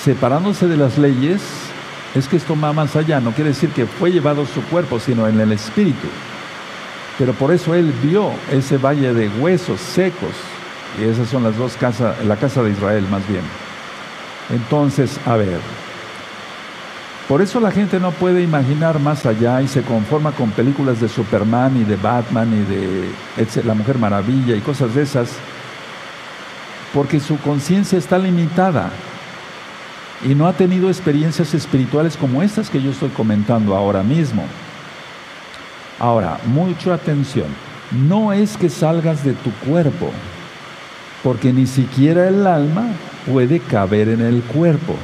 [0.04, 1.40] separándose de las leyes,
[2.14, 5.26] es que esto va más allá, no quiere decir que fue llevado su cuerpo, sino
[5.28, 6.08] en el espíritu.
[7.16, 10.34] Pero por eso él vio ese valle de huesos secos,
[10.98, 13.42] y esas son las dos casas, la casa de Israel más bien.
[14.50, 15.60] Entonces, a ver,
[17.28, 21.10] por eso la gente no puede imaginar más allá y se conforma con películas de
[21.10, 25.28] Superman y de Batman y de La Mujer Maravilla y cosas de esas,
[26.94, 28.90] porque su conciencia está limitada
[30.24, 34.44] y no ha tenido experiencias espirituales como estas que yo estoy comentando ahora mismo.
[35.98, 37.48] Ahora, mucha atención,
[37.90, 40.10] no es que salgas de tu cuerpo,
[41.22, 42.86] porque ni siquiera el alma
[43.30, 44.96] puede caber en el cuerpo.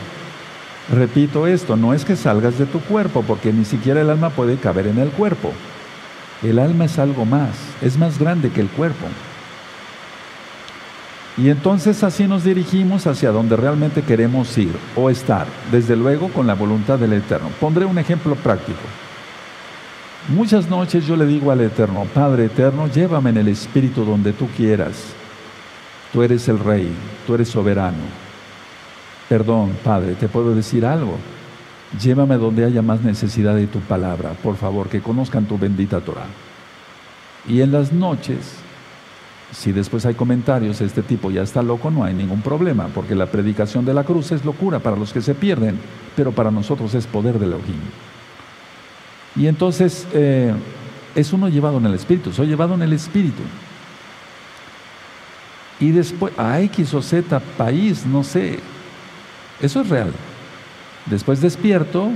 [0.92, 4.56] Repito esto, no es que salgas de tu cuerpo, porque ni siquiera el alma puede
[4.56, 5.52] caber en el cuerpo.
[6.42, 9.06] El alma es algo más, es más grande que el cuerpo.
[11.36, 16.46] Y entonces así nos dirigimos hacia donde realmente queremos ir o estar, desde luego con
[16.46, 17.48] la voluntad del Eterno.
[17.58, 18.78] Pondré un ejemplo práctico.
[20.28, 24.48] Muchas noches yo le digo al Eterno, Padre Eterno, llévame en el Espíritu donde tú
[24.56, 25.12] quieras.
[26.12, 26.94] Tú eres el Rey,
[27.26, 28.23] tú eres soberano.
[29.28, 31.16] Perdón, Padre, te puedo decir algo.
[32.00, 36.26] Llévame donde haya más necesidad de tu palabra, por favor, que conozcan tu bendita Torah.
[37.46, 38.56] Y en las noches,
[39.52, 43.26] si después hay comentarios, este tipo ya está loco, no hay ningún problema, porque la
[43.26, 45.78] predicación de la cruz es locura para los que se pierden,
[46.16, 47.80] pero para nosotros es poder de Elohim.
[49.36, 50.52] Y entonces eh,
[51.14, 53.42] es uno llevado en el Espíritu, soy llevado en el Espíritu.
[55.80, 58.60] Y después, a X o Z país, no sé,
[59.60, 60.12] eso es real.
[61.06, 62.10] Después despierto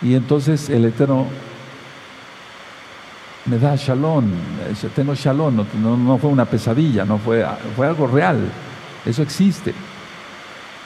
[0.00, 1.26] y entonces el Eterno
[3.44, 4.26] me da shalom,
[4.94, 7.44] tengo shalom, no, fue una pesadilla, no fue,
[7.76, 8.38] fue algo real,
[9.06, 9.74] eso existe.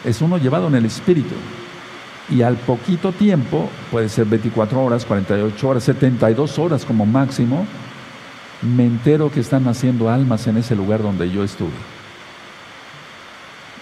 [0.04, 1.34] Es uno llevado en el espíritu.
[2.30, 7.66] Y al poquito tiempo, puede ser 24 horas, 48 horas, 72 horas como máximo,
[8.62, 11.91] me entero que están naciendo almas en ese lugar donde yo estuve.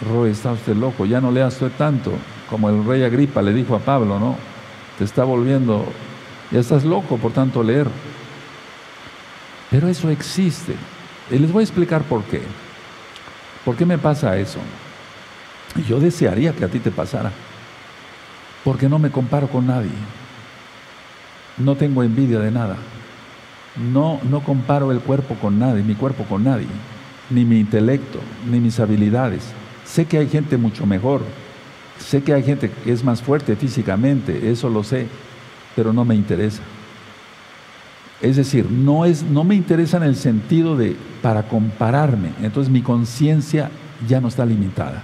[0.09, 2.13] Roy, está usted loco, ya no lea usted tanto,
[2.49, 4.37] como el rey Agripa le dijo a Pablo, ¿no?
[4.99, 5.85] Te está volviendo,
[6.51, 7.87] ya estás loco por tanto leer.
[9.71, 10.75] Pero eso existe.
[11.31, 12.43] Y les voy a explicar por qué.
[13.65, 14.59] ¿Por qué me pasa eso?
[15.87, 17.31] Yo desearía que a ti te pasara,
[18.65, 19.91] porque no me comparo con nadie.
[21.59, 22.77] No tengo envidia de nada.
[23.77, 26.67] No, no comparo el cuerpo con nadie, mi cuerpo con nadie,
[27.29, 28.19] ni mi intelecto,
[28.51, 29.53] ni mis habilidades.
[29.91, 31.23] Sé que hay gente mucho mejor,
[31.99, 35.09] sé que hay gente que es más fuerte físicamente, eso lo sé,
[35.75, 36.63] pero no me interesa.
[38.23, 42.31] Es decir, no, es, no me interesa en el sentido de para compararme.
[42.41, 43.69] Entonces mi conciencia
[44.07, 45.03] ya no está limitada.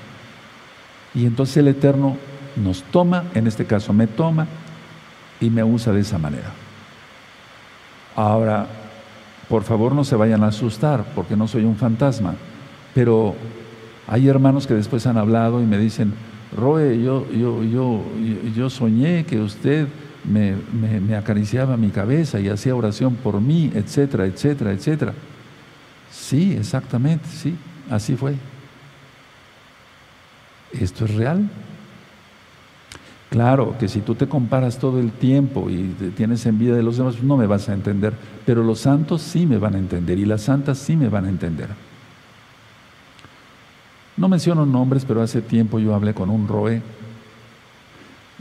[1.14, 2.16] Y entonces el Eterno
[2.54, 4.46] nos toma, en este caso me toma,
[5.40, 6.52] y me usa de esa manera.
[8.14, 8.68] Ahora,
[9.48, 12.36] por favor no se vayan a asustar porque no soy un fantasma,
[12.94, 13.34] pero
[14.06, 16.12] hay hermanos que después han hablado y me dicen,
[16.56, 18.02] Roe, yo, yo, yo,
[18.54, 19.88] yo soñé que usted
[20.24, 20.54] me,
[21.00, 25.12] me, acariciaba mi cabeza y hacía oración por mí, etcétera, etcétera, etcétera.
[26.10, 27.56] Sí, exactamente, sí,
[27.90, 28.34] así fue.
[30.72, 31.48] ¿Esto es real?
[33.30, 37.22] Claro que si tú te comparas todo el tiempo y tienes envidia de los demás,
[37.22, 40.42] no me vas a entender, pero los santos sí me van a entender y las
[40.42, 41.68] santas sí me van a entender.
[44.16, 46.82] No menciono nombres, pero hace tiempo yo hablé con un roe.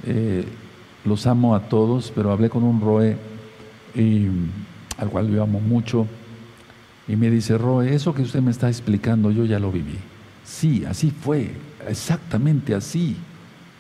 [0.05, 0.45] Eh,
[1.03, 3.17] los amo a todos, pero hablé con un roe
[4.97, 6.07] al cual yo amo mucho.
[7.07, 9.97] Y me dice, Roe, eso que usted me está explicando, yo ya lo viví.
[10.43, 11.51] Sí, así fue,
[11.87, 13.15] exactamente así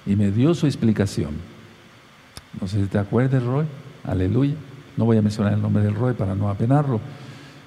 [0.05, 1.31] y me dio su explicación.
[2.59, 3.65] No sé si te acuerdas, Roy.
[4.03, 4.53] Aleluya.
[4.97, 7.01] No voy a mencionar el nombre del Roy para no apenarlo.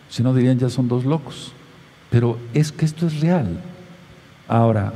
[0.08, 1.52] Si no dirían ya son dos locos.
[2.10, 3.60] Pero es que esto es real.
[4.48, 4.94] Ahora,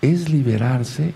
[0.00, 1.12] es liberarse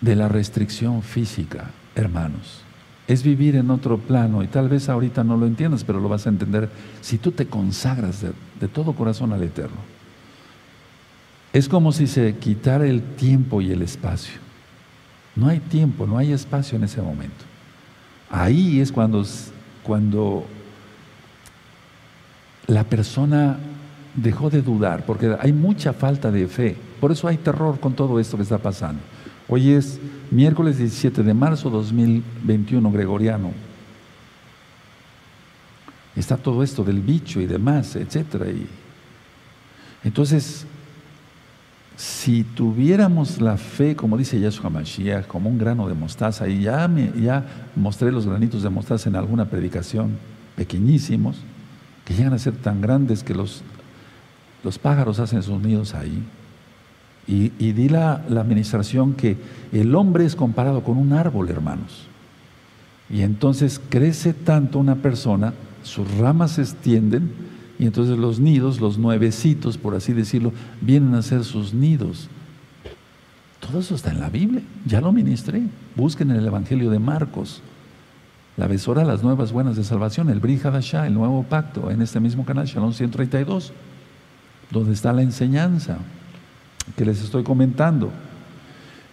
[0.00, 2.62] de la restricción física, hermanos.
[3.06, 6.26] Es vivir en otro plano y tal vez ahorita no lo entiendas, pero lo vas
[6.26, 6.68] a entender
[7.00, 9.78] si tú te consagras de, todo corazón al Eterno.
[11.52, 14.38] Es como si se quitara el tiempo y el espacio.
[15.34, 17.44] No hay tiempo, no hay espacio en ese momento.
[18.30, 19.24] Ahí es cuando,
[19.82, 20.44] cuando
[22.66, 23.58] la persona
[24.22, 26.76] dejó de dudar, porque hay mucha falta de fe.
[27.00, 29.00] Por eso hay terror con todo esto que está pasando.
[29.48, 29.98] Hoy es
[30.30, 33.52] miércoles 17 de marzo 2021, gregoriano.
[36.16, 38.48] Está todo esto del bicho y demás, etcétera.
[38.48, 38.66] Y
[40.02, 40.66] entonces,
[41.96, 46.88] si tuviéramos la fe, como dice Yahshua Mashiach, como un grano de mostaza, y ya,
[46.88, 47.44] me, ya
[47.76, 50.18] mostré los granitos de mostaza en alguna predicación,
[50.56, 51.38] pequeñísimos,
[52.04, 53.62] que llegan a ser tan grandes que los,
[54.64, 56.22] los pájaros hacen sus nidos ahí.
[57.26, 59.36] Y, y di la, la administración que
[59.72, 62.06] el hombre es comparado con un árbol, hermanos.
[63.10, 67.30] Y entonces crece tanto una persona, sus ramas se extienden,
[67.78, 72.28] y entonces los nidos, los nuevecitos, por así decirlo, vienen a ser sus nidos.
[73.60, 75.62] Todo eso está en la Biblia, ya lo ministré.
[75.94, 77.62] Busquen en el Evangelio de Marcos,
[78.56, 82.44] la besora las nuevas buenas de salvación, el Brihadashah, el nuevo pacto, en este mismo
[82.44, 83.72] canal, Shalom 132,
[84.70, 85.98] donde está la enseñanza
[86.96, 88.10] que les estoy comentando.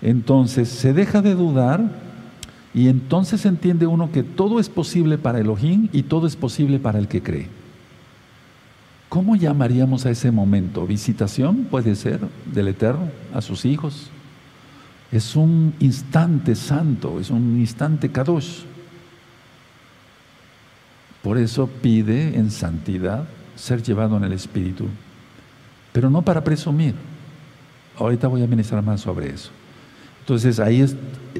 [0.01, 1.81] Entonces se deja de dudar
[2.73, 6.99] y entonces entiende uno que todo es posible para Elohim y todo es posible para
[6.99, 7.47] el que cree.
[9.07, 10.85] ¿Cómo llamaríamos a ese momento?
[10.85, 11.67] ¿Visitación?
[11.71, 12.19] Puede ser,
[12.51, 14.09] del Eterno, a sus hijos.
[15.11, 18.63] Es un instante santo, es un instante kadosh.
[21.23, 23.25] Por eso pide en santidad
[23.55, 24.87] ser llevado en el Espíritu,
[25.95, 26.93] pero no para presumir.
[27.97, 29.49] Ahorita voy a ministrar más sobre eso.
[30.19, 30.85] Entonces ahí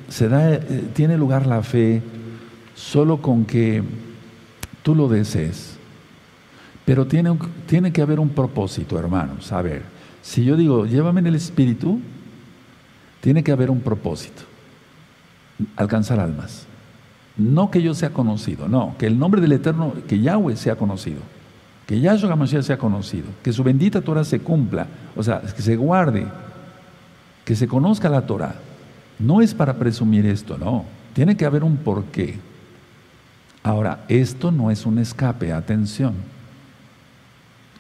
[0.08, 2.02] se da, eh, tiene lugar la fe
[2.74, 3.84] solo con que
[4.82, 5.76] tú lo desees
[6.86, 9.52] pero tiene, tiene que haber un propósito, hermanos.
[9.52, 9.82] A ver,
[10.22, 12.00] si yo digo, llévame en el Espíritu,
[13.22, 14.44] tiene que haber un propósito.
[15.76, 16.68] Alcanzar almas.
[17.38, 21.20] No que yo sea conocido, no, que el nombre del Eterno, que Yahweh sea conocido,
[21.86, 25.76] que Yahshua HaMashiach sea conocido, que su bendita Torah se cumpla, o sea, que se
[25.76, 26.26] guarde,
[27.44, 28.56] que se conozca la Torah.
[29.20, 30.86] No es para presumir esto, no.
[31.14, 32.40] Tiene que haber un porqué.
[33.64, 36.16] Ahora, esto no es un escape, atención.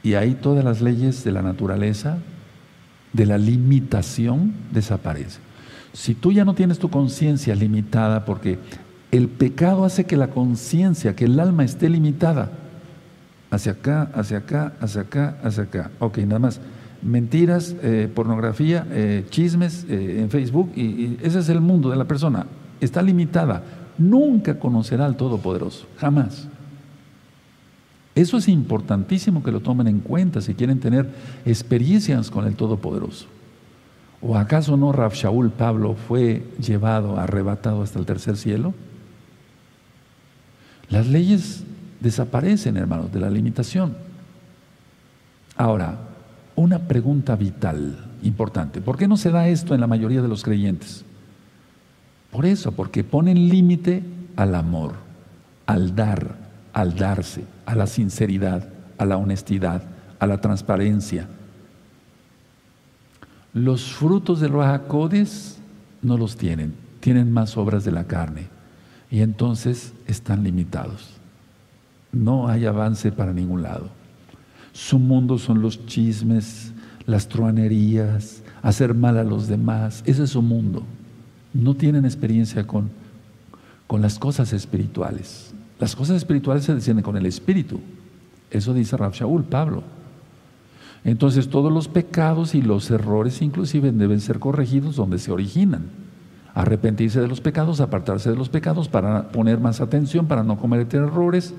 [0.03, 2.20] Y ahí todas las leyes de la naturaleza,
[3.12, 5.41] de la limitación, desaparecen.
[5.93, 8.60] Si tú ya no tienes tu conciencia limitada, porque
[9.12, 12.51] el pecado hace que la conciencia, que el alma esté limitada,
[13.56, 15.91] hacia acá, hacia acá, hacia acá, hacia acá.
[15.99, 16.60] Ok, nada más.
[17.01, 22.06] Mentiras, eh, pornografía, eh, chismes eh, en Facebook, y ese es el mundo de la
[22.06, 22.45] persona.
[22.80, 23.64] Está limitada.
[23.97, 26.47] Nunca conocerá al Todopoderoso, jamás.
[28.16, 31.10] Eso es importantísimo que lo tomen en cuenta si quieren tener
[31.45, 33.28] experiencias con el Todopoderoso.
[34.22, 38.74] ¿O acaso no Rab Shaul Pablo fue llevado, arrebatado hasta el tercer cielo?
[40.89, 41.64] Las leyes
[42.06, 43.97] desaparecen, hermanos, de la limitación.
[45.58, 45.97] Ahora,
[46.56, 48.80] una pregunta vital, importante.
[48.80, 51.03] ¿Por qué no se da esto en la mayoría de los creyentes?
[52.32, 54.03] Por eso, porque ponen límite
[54.36, 54.93] al amor,
[55.66, 56.36] al dar,
[56.74, 59.82] al darse, a la sinceridad, a la honestidad,
[60.20, 61.28] a la transparencia.
[63.51, 65.58] Los frutos del Rahakodes
[66.03, 68.47] no los tienen, tienen más obras de la carne
[69.10, 71.14] y entonces están limitados.
[72.16, 73.89] No hay avance para ningún lado.
[74.72, 76.72] Su mundo son los chismes,
[77.05, 80.01] las truanerías, hacer mal a los demás.
[80.05, 80.84] Ese es su mundo.
[81.53, 82.89] No tienen experiencia con,
[83.86, 85.53] con las cosas espirituales.
[85.78, 87.82] Las cosas espirituales se descienden con el espíritu.
[88.49, 89.84] Eso dice Rab Shaul, Pablo.
[91.03, 95.84] Entonces todos los pecados y los errores inclusive deben ser corregidos donde se originan.
[96.53, 101.01] Arrepentirse de los pecados, apartarse de los pecados para poner más atención, para no cometer
[101.01, 101.53] errores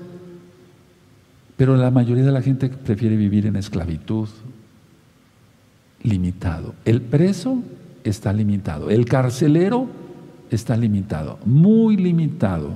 [1.57, 4.29] pero la mayoría de la gente prefiere vivir en esclavitud,
[6.03, 6.75] limitado.
[6.85, 7.63] El preso
[8.03, 8.91] está limitado.
[8.91, 9.87] El carcelero
[10.51, 12.75] está limitado, muy limitado.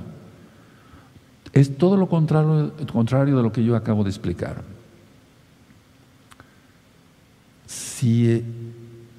[1.52, 4.62] Es todo lo contrario, contrario de lo que yo acabo de explicar.
[7.66, 8.44] Si, eh,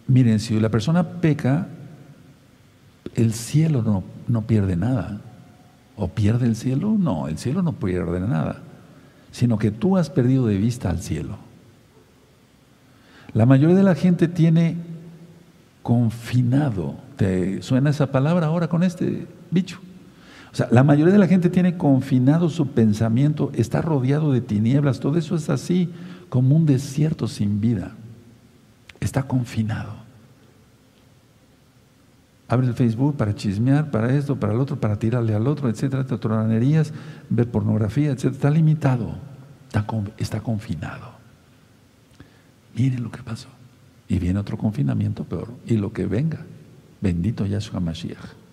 [0.07, 1.69] miren, si la persona peca,
[3.15, 5.21] el cielo no, no pierde nada.
[5.95, 6.97] ¿O pierde el cielo?
[6.99, 8.61] No, el cielo no pierde nada
[9.33, 11.37] sino que tú has perdido de vista al cielo.
[13.33, 14.77] La mayoría de la gente tiene
[15.81, 19.79] confinado, ¿te suena esa palabra ahora con este bicho?
[20.51, 24.99] O sea, la mayoría de la gente tiene confinado su pensamiento, está rodeado de tinieblas,
[24.99, 25.89] todo eso es así,
[26.29, 27.95] como un desierto sin vida.
[28.99, 30.02] Está confinado.
[32.47, 36.05] Abre el Facebook para chismear, para esto, para el otro, para tirarle al otro, etcétera,
[36.05, 36.93] tronanerías,
[37.29, 38.33] ver pornografía, etcétera.
[38.33, 39.15] Está limitado,
[39.67, 39.85] está,
[40.17, 41.13] está confinado.
[42.75, 43.49] Miren lo que pasó.
[44.07, 45.53] Y viene otro confinamiento peor.
[45.65, 46.39] Y lo que venga.
[47.01, 48.43] Bendito Yahshua Mashiach.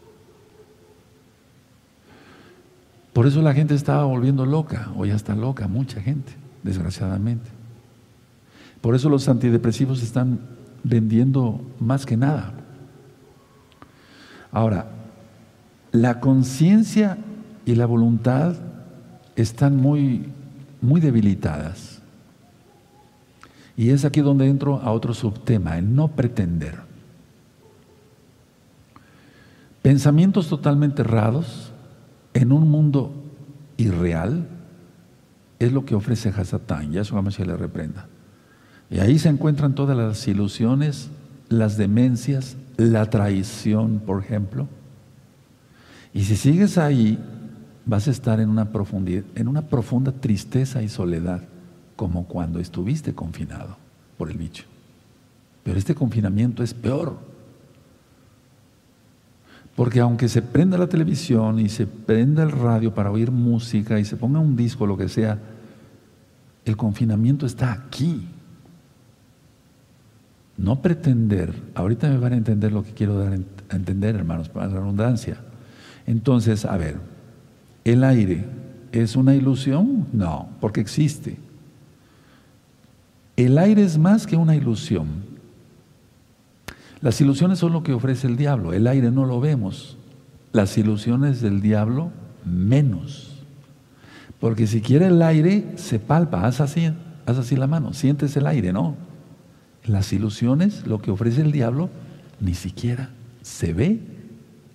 [3.12, 6.32] Por eso la gente estaba volviendo loca, o ya está loca, mucha gente,
[6.62, 7.51] desgraciadamente.
[8.80, 10.41] Por eso los antidepresivos están
[10.84, 12.55] vendiendo más que nada.
[14.53, 14.86] Ahora,
[15.92, 17.18] la conciencia
[17.64, 18.55] y la voluntad
[19.36, 20.26] están muy,
[20.80, 22.01] muy debilitadas.
[23.76, 26.80] Y es aquí donde entro a otro subtema, el no pretender.
[29.82, 31.72] Pensamientos totalmente errados
[32.34, 33.14] en un mundo
[33.78, 34.46] irreal
[35.59, 36.92] es lo que ofrece Hasatán.
[36.92, 38.07] Ya su se le reprenda.
[38.90, 41.11] Y ahí se encuentran todas las ilusiones,
[41.48, 42.57] las demencias,
[42.89, 44.68] la traición, por ejemplo.
[46.12, 47.18] Y si sigues ahí,
[47.85, 51.43] vas a estar en una, profundidad, en una profunda tristeza y soledad,
[51.97, 53.76] como cuando estuviste confinado
[54.16, 54.64] por el bicho.
[55.62, 57.16] Pero este confinamiento es peor.
[59.76, 64.05] Porque aunque se prenda la televisión y se prenda el radio para oír música y
[64.05, 65.39] se ponga un disco, lo que sea,
[66.64, 68.26] el confinamiento está aquí.
[70.61, 74.66] No pretender, ahorita me van a entender lo que quiero dar a entender, hermanos, para
[74.66, 75.38] la redundancia.
[76.06, 76.98] Entonces, a ver,
[77.82, 78.44] ¿el aire
[78.92, 80.06] es una ilusión?
[80.12, 81.38] No, porque existe.
[83.36, 85.08] El aire es más que una ilusión.
[87.00, 89.96] Las ilusiones son lo que ofrece el diablo, el aire no lo vemos.
[90.52, 92.11] Las ilusiones del diablo
[92.44, 93.34] menos.
[94.38, 96.92] Porque si quiere el aire, se palpa, haz así,
[97.24, 99.08] haz así la mano, sientes el aire, ¿no?
[99.87, 101.91] Las ilusiones, lo que ofrece el diablo,
[102.41, 103.11] ni siquiera
[103.43, 104.01] se ve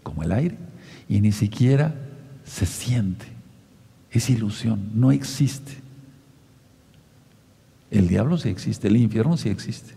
[0.03, 0.57] como el aire
[1.07, 1.95] y ni siquiera
[2.43, 3.25] se siente.
[4.11, 5.73] Es ilusión, no existe.
[7.91, 9.93] El diablo sí existe, el infierno sí existe.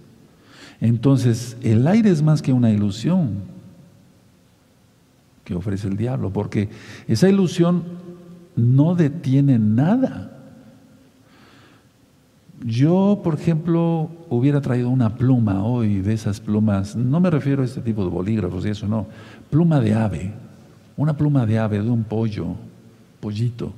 [0.80, 3.42] Entonces, el aire es más que una ilusión
[5.44, 6.68] que ofrece el diablo, porque
[7.08, 7.84] esa ilusión
[8.54, 10.37] no detiene nada.
[12.64, 17.64] Yo, por ejemplo, hubiera traído una pluma hoy de esas plumas, no me refiero a
[17.64, 19.06] este tipo de bolígrafos y eso, no,
[19.48, 20.32] pluma de ave,
[20.96, 22.56] una pluma de ave, de un pollo,
[23.20, 23.72] pollito,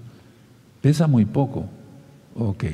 [0.81, 1.67] pesa muy poco,
[2.35, 2.65] ok,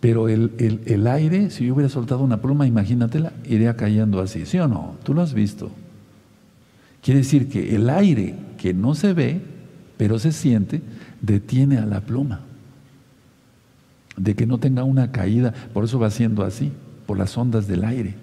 [0.00, 0.52] pero el,
[0.86, 4.94] el aire, si yo hubiera soltado una pluma, imagínatela, iría cayendo así, ¿sí o no?
[5.02, 5.70] Tú lo has visto.
[7.02, 9.40] Quiere decir que el aire que no se ve,
[9.96, 10.82] pero se siente,
[11.20, 12.42] detiene a la pluma.
[14.18, 16.72] De que no tenga una caída, por eso va siendo así,
[17.06, 18.16] por las ondas del aire.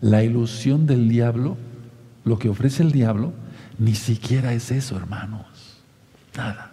[0.00, 1.56] La ilusión del diablo,
[2.24, 3.32] lo que ofrece el diablo,
[3.78, 5.46] ni siquiera es eso, hermanos.
[6.36, 6.70] Nada.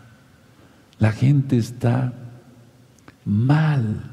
[0.99, 2.13] La gente está
[3.25, 4.11] mal.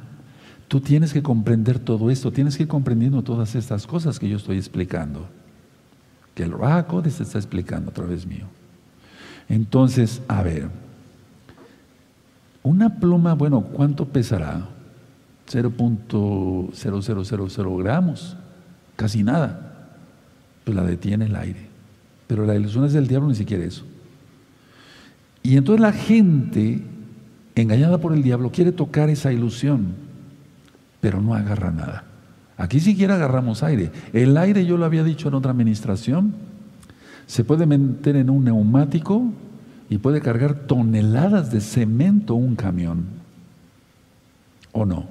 [0.68, 4.36] Tú tienes que comprender todo esto, tienes que ir comprendiendo todas estas cosas que yo
[4.36, 5.28] estoy explicando,
[6.34, 6.54] que el
[7.10, 8.46] se está explicando a través mío.
[9.48, 10.68] Entonces, a ver,
[12.66, 14.66] una pluma, bueno, ¿cuánto pesará?
[15.48, 18.36] 0.0000 gramos,
[18.96, 19.92] casi nada.
[20.64, 21.68] Pues la detiene el aire.
[22.26, 23.84] Pero la ilusión es del diablo, ni siquiera eso.
[25.44, 26.82] Y entonces la gente,
[27.54, 29.94] engañada por el diablo, quiere tocar esa ilusión,
[31.00, 32.02] pero no agarra nada.
[32.56, 33.92] Aquí siquiera agarramos aire.
[34.12, 36.34] El aire, yo lo había dicho en otra administración,
[37.28, 39.32] se puede meter en un neumático
[39.88, 43.04] y puede cargar toneladas de cemento un camión.
[44.72, 45.06] ¿O no?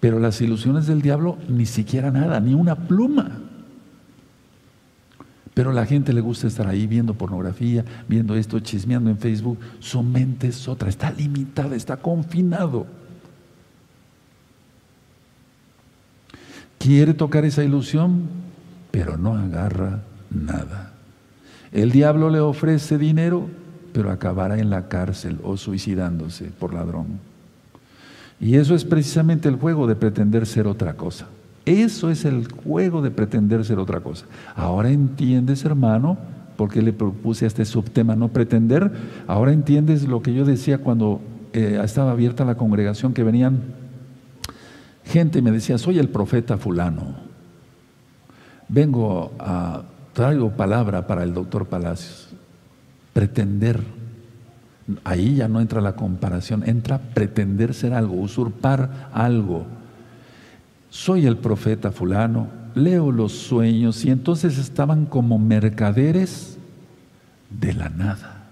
[0.00, 3.38] Pero las ilusiones del diablo ni siquiera nada, ni una pluma.
[5.54, 9.58] Pero a la gente le gusta estar ahí viendo pornografía, viendo esto, chismeando en Facebook.
[9.78, 12.86] Su mente es otra, está limitada, está confinado.
[16.78, 18.22] Quiere tocar esa ilusión,
[18.90, 20.94] pero no agarra nada.
[21.72, 23.46] El diablo le ofrece dinero,
[23.92, 27.20] pero acabará en la cárcel o suicidándose por ladrón.
[28.40, 31.26] Y eso es precisamente el juego de pretender ser otra cosa.
[31.66, 34.26] Eso es el juego de pretender ser otra cosa.
[34.56, 36.18] Ahora entiendes, hermano,
[36.56, 38.90] porque le propuse a este subtema no pretender.
[39.26, 41.20] Ahora entiendes lo que yo decía cuando
[41.52, 43.60] eh, estaba abierta la congregación, que venían
[45.04, 47.14] gente y me decía, soy el profeta fulano.
[48.68, 49.82] Vengo a,
[50.20, 52.28] traigo palabra para el doctor Palacios
[53.14, 53.80] pretender.
[55.02, 59.64] Ahí ya no entra la comparación, entra pretender ser algo, usurpar algo.
[60.90, 66.58] Soy el profeta fulano, leo los sueños y entonces estaban como mercaderes
[67.48, 68.44] de la nada.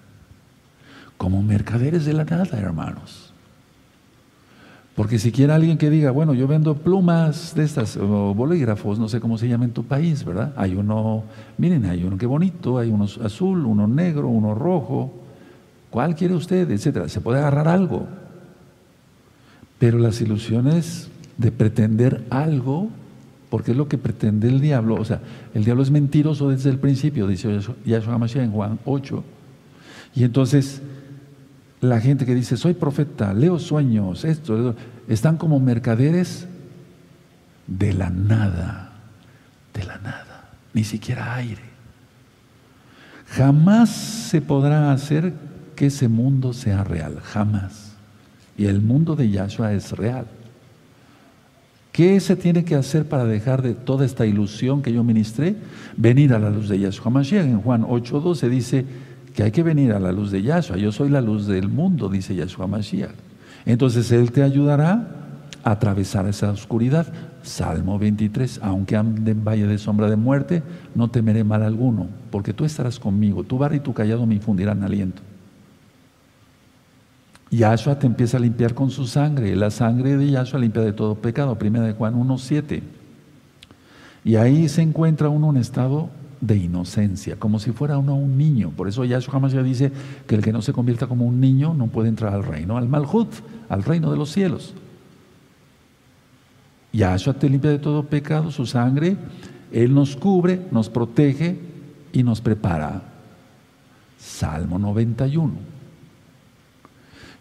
[1.18, 3.27] Como mercaderes de la nada, hermanos.
[4.98, 9.08] Porque si quiere alguien que diga, bueno, yo vendo plumas de estas, o bolígrafos, no
[9.08, 10.52] sé cómo se llama en tu país, ¿verdad?
[10.56, 11.22] Hay uno,
[11.56, 15.14] miren, hay uno que bonito, hay uno azul, uno negro, uno rojo.
[15.88, 16.68] ¿Cuál quiere usted?
[16.72, 17.08] Etcétera.
[17.08, 18.08] Se puede agarrar algo.
[19.78, 22.88] Pero las ilusiones de pretender algo,
[23.50, 25.20] porque es lo que pretende el diablo, o sea,
[25.54, 29.22] el diablo es mentiroso desde el principio, dice Yahshua Mashiach en Juan 8.
[30.16, 30.82] Y entonces
[31.80, 34.74] la gente que dice, soy profeta, leo sueños, esto,
[35.08, 36.46] están como mercaderes
[37.66, 38.92] de la nada,
[39.74, 41.62] de la nada, ni siquiera aire.
[43.28, 45.34] Jamás se podrá hacer
[45.76, 47.92] que ese mundo sea real, jamás.
[48.56, 50.26] Y el mundo de Yahshua es real.
[51.92, 55.56] ¿Qué se tiene que hacer para dejar de toda esta ilusión que yo ministré?
[55.96, 57.44] Venir a la luz de Yahshua Mashiach.
[57.44, 58.84] En Juan 8.12 dice,
[59.34, 60.76] que hay que venir a la luz de Yahshua.
[60.76, 63.14] Yo soy la luz del mundo, dice Yahshua Mashiach.
[63.66, 65.08] Entonces Él te ayudará
[65.62, 67.06] a atravesar esa oscuridad.
[67.42, 70.62] Salmo 23, aunque ande en valle de sombra de muerte,
[70.94, 74.82] no temeré mal alguno, porque tú estarás conmigo, tu barra y tu callado me infundirán
[74.82, 75.22] aliento.
[77.50, 81.14] Yahshua te empieza a limpiar con su sangre, la sangre de Yahshua limpia de todo
[81.14, 82.82] pecado, primera de Juan 1.7.
[84.24, 86.10] Y ahí se encuentra uno en estado
[86.40, 88.70] de inocencia, como si fuera uno un niño.
[88.70, 89.92] Por eso Yahshua ya dice
[90.26, 92.88] que el que no se convierta como un niño no puede entrar al reino, al
[92.88, 93.28] Malhut,
[93.68, 94.74] al reino de los cielos.
[96.92, 99.16] Yahshua te limpia de todo pecado, su sangre,
[99.72, 101.58] Él nos cubre, nos protege
[102.12, 103.02] y nos prepara.
[104.18, 105.52] Salmo 91.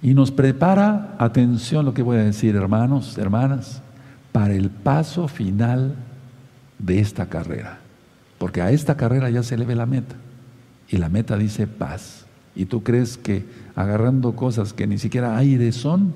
[0.01, 3.81] Y nos prepara, atención lo que voy a decir, hermanos, hermanas,
[4.31, 5.95] para el paso final
[6.77, 7.79] de esta carrera.
[8.37, 10.15] Porque a esta carrera ya se le ve la meta.
[10.89, 12.25] Y la meta dice paz.
[12.55, 16.13] ¿Y tú crees que agarrando cosas que ni siquiera aire son,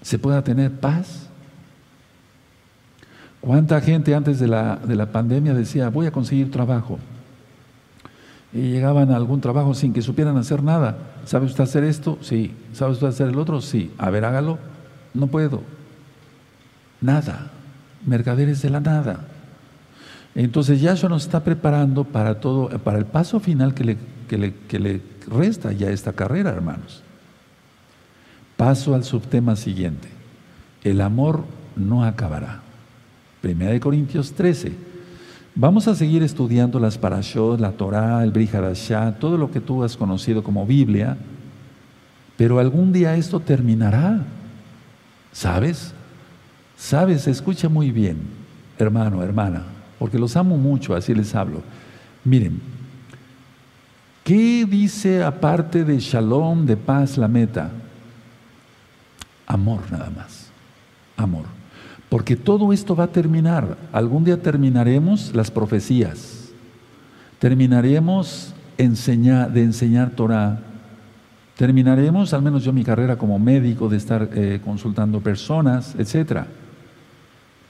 [0.00, 1.28] se pueda tener paz?
[3.40, 6.98] ¿Cuánta gente antes de la, de la pandemia decía, voy a conseguir trabajo?
[8.52, 10.98] Y llegaban a algún trabajo sin que supieran hacer nada.
[11.24, 12.18] ¿Sabe usted hacer esto?
[12.20, 12.54] Sí.
[12.72, 13.60] ¿Sabe usted hacer el otro?
[13.60, 13.90] Sí.
[13.98, 14.58] A ver, hágalo.
[15.14, 15.62] No puedo.
[17.00, 17.50] Nada.
[18.06, 19.24] Mercaderes de la nada.
[20.34, 25.00] Entonces Yahshua nos está preparando para todo, para el paso final que le, que le,
[25.28, 27.02] resta ya esta carrera, hermanos.
[28.56, 30.08] Paso al subtema siguiente.
[30.82, 31.44] El amor
[31.76, 32.60] no acabará.
[33.40, 34.72] Primera de Corintios 13.
[35.54, 39.96] Vamos a seguir estudiando las parashot, la Torah, el Brihadashah, todo lo que tú has
[39.98, 41.18] conocido como Biblia,
[42.38, 44.22] pero algún día esto terminará.
[45.32, 45.92] ¿Sabes?
[46.76, 47.26] ¿Sabes?
[47.26, 48.18] Escucha muy bien,
[48.78, 49.64] hermano, hermana,
[50.02, 51.62] porque los amo mucho, así les hablo.
[52.24, 52.60] Miren,
[54.24, 57.70] ¿qué dice aparte de shalom, de paz, la meta?
[59.46, 60.50] Amor nada más,
[61.16, 61.44] amor.
[62.08, 63.78] Porque todo esto va a terminar.
[63.92, 66.50] Algún día terminaremos las profecías,
[67.38, 70.58] terminaremos enseñar, de enseñar Torah,
[71.56, 76.46] terminaremos, al menos yo mi carrera como médico, de estar eh, consultando personas, etc.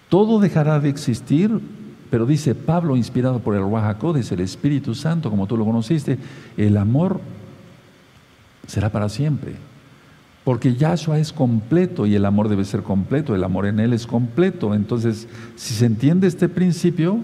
[0.09, 1.61] Todo dejará de existir,
[2.13, 6.19] pero dice Pablo, inspirado por el Wahakodes, el Espíritu Santo, como tú lo conociste,
[6.59, 7.23] el amor
[8.67, 9.55] será para siempre.
[10.45, 14.07] Porque Yahshua es completo y el amor debe ser completo, el amor en Él es
[14.07, 14.75] completo.
[14.75, 17.17] Entonces, si se entiende este principio,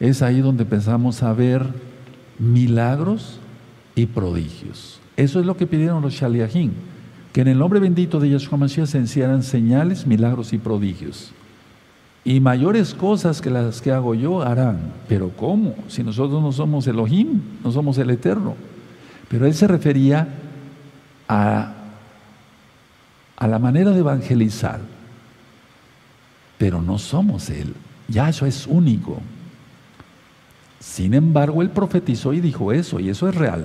[0.00, 1.66] es ahí donde empezamos a ver
[2.38, 3.38] milagros
[3.94, 4.98] y prodigios.
[5.18, 6.70] Eso es lo que pidieron los Shaliahim,
[7.34, 11.34] que en el nombre bendito de Yahshua Mashiach se encierran señales, milagros y prodigios.
[12.24, 14.92] Y mayores cosas que las que hago yo harán.
[15.08, 15.74] Pero ¿cómo?
[15.88, 18.54] Si nosotros no somos Elohim, no somos el Eterno.
[19.28, 20.28] Pero él se refería
[21.28, 21.74] a
[23.42, 24.78] a la manera de evangelizar,
[26.58, 27.74] pero no somos Él.
[28.06, 29.20] Yahshua es único.
[30.78, 33.64] Sin embargo, Él profetizó y dijo eso, y eso es real.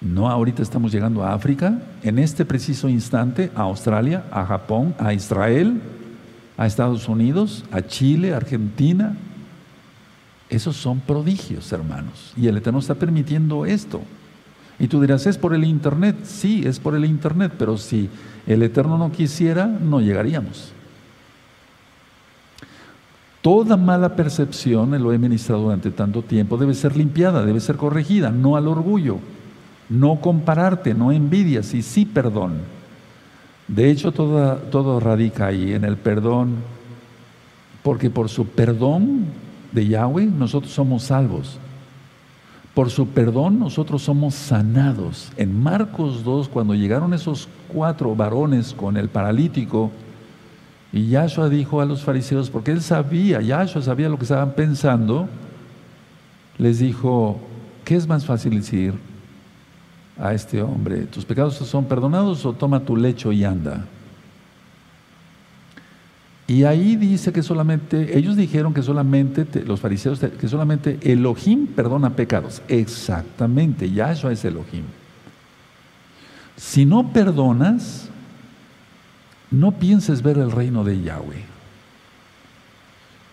[0.00, 5.12] No ahorita estamos llegando a África, en este preciso instante, a Australia, a Japón, a
[5.12, 5.82] Israel,
[6.60, 9.16] a Estados Unidos, a Chile, a Argentina.
[10.50, 12.34] Esos son prodigios, hermanos.
[12.36, 14.02] Y el Eterno está permitiendo esto.
[14.78, 16.16] Y tú dirás, ¿es por el Internet?
[16.24, 18.10] Sí, es por el Internet, pero si
[18.46, 20.72] el Eterno no quisiera, no llegaríamos.
[23.40, 28.30] Toda mala percepción, lo he ministrado durante tanto tiempo, debe ser limpiada, debe ser corregida,
[28.30, 29.16] no al orgullo,
[29.88, 32.79] no compararte, no envidias y sí perdón.
[33.70, 36.56] De hecho, todo, radica ahí, en el perdón,
[37.84, 39.26] porque por su perdón
[39.70, 41.58] de Yahweh nosotros somos salvos.
[42.74, 45.30] Por su perdón nosotros somos sanados.
[45.36, 49.92] En Marcos 2, cuando llegaron esos cuatro varones con el paralítico,
[50.92, 55.28] y Yahshua dijo a los fariseos, porque él sabía, Yahshua sabía lo que estaban pensando,
[56.58, 57.38] les dijo,
[57.84, 59.09] ¿qué es más fácil decir
[60.20, 61.06] a este hombre?
[61.06, 63.86] ¿Tus pecados son perdonados o toma tu lecho y anda?
[66.46, 72.10] Y ahí dice que solamente, ellos dijeron que solamente, los fariseos, que solamente Elohim perdona
[72.16, 72.60] pecados.
[72.66, 74.82] Exactamente, Yahshua es Elohim.
[76.56, 78.08] Si no perdonas,
[79.50, 81.44] no pienses ver el reino de Yahweh.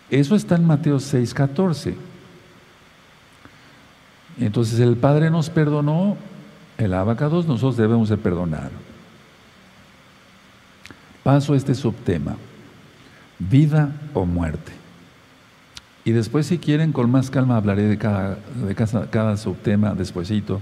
[0.10, 1.96] Eso está en Mateo 6, 14.
[4.40, 6.18] Entonces el Padre nos perdonó,
[6.78, 8.71] el abacados, nosotros debemos de perdonar.
[11.23, 12.38] Paso a este subtema
[13.39, 14.71] vida o muerte.
[16.05, 20.61] Y después, si quieren, con más calma hablaré de cada, de cada, subtema despuesito.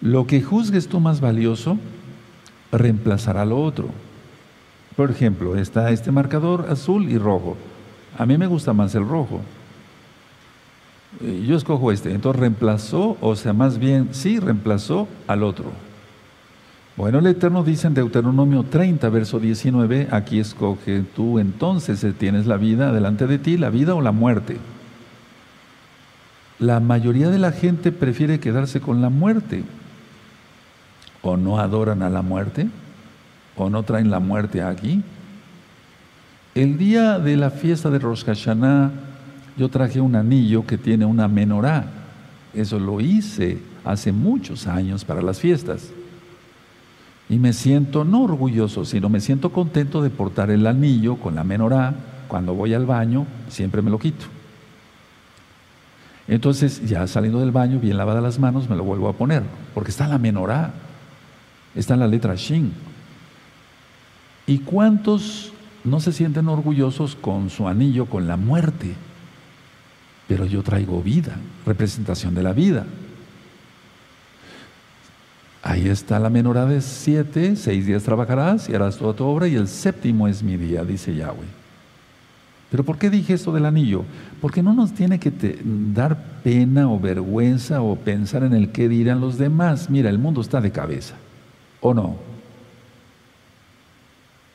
[0.00, 1.78] Lo que juzgues tú más valioso
[2.72, 3.88] reemplazará lo otro.
[4.96, 7.56] Por ejemplo, está este marcador azul y rojo.
[8.18, 9.40] A mí me gusta más el rojo.
[11.18, 12.12] Yo escojo este.
[12.12, 15.72] Entonces reemplazó, o sea, más bien, sí, reemplazó al otro.
[16.96, 22.46] Bueno, el Eterno dice en Deuteronomio 30, verso 19, aquí escoge tú entonces eh, tienes
[22.46, 24.58] la vida delante de ti, la vida o la muerte.
[26.58, 29.64] La mayoría de la gente prefiere quedarse con la muerte.
[31.22, 32.68] O no adoran a la muerte,
[33.56, 35.02] o no traen la muerte aquí.
[36.54, 38.90] El día de la fiesta de Rosh Hashanah,
[39.60, 41.84] yo traje un anillo que tiene una menorá.
[42.54, 45.90] Eso lo hice hace muchos años para las fiestas.
[47.28, 51.44] Y me siento no orgulloso, sino me siento contento de portar el anillo con la
[51.44, 51.94] menorá.
[52.26, 54.24] Cuando voy al baño, siempre me lo quito.
[56.26, 59.42] Entonces, ya saliendo del baño, bien lavada las manos, me lo vuelvo a poner,
[59.74, 60.72] porque está la menorá,
[61.74, 62.72] está la letra Shin.
[64.46, 65.52] ¿Y cuántos
[65.84, 68.94] no se sienten orgullosos con su anillo, con la muerte?
[70.30, 71.34] Pero yo traigo vida,
[71.66, 72.86] representación de la vida.
[75.60, 79.56] Ahí está la menorá de siete, seis días trabajarás y harás toda tu obra y
[79.56, 81.48] el séptimo es mi día, dice Yahweh.
[82.70, 84.04] Pero ¿por qué dije esto del anillo?
[84.40, 85.32] Porque no nos tiene que
[85.92, 89.90] dar pena o vergüenza o pensar en el qué dirán los demás.
[89.90, 91.16] Mira, el mundo está de cabeza,
[91.80, 92.29] ¿o no?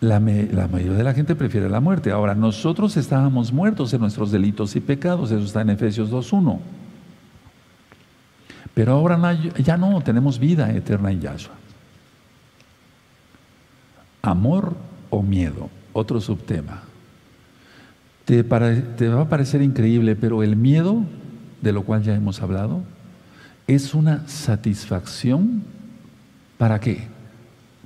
[0.06, 2.12] La, mayoría de la gente prefiere la muerte.
[2.12, 6.60] Ahora, nosotros estábamos muertos en nuestros delitos y pecados, eso está en Efesios 2.1.
[8.76, 11.56] Pero ahora ya no, tenemos vida eterna en Yahshua.
[14.22, 14.76] amor
[15.10, 16.84] o miedo, otro subtema.
[18.26, 21.04] Te, te va a parecer increíble, pero el miedo,
[21.62, 22.84] de lo cual ya hemos hablado,
[23.66, 25.64] es una satisfacción
[26.60, 27.08] para qué?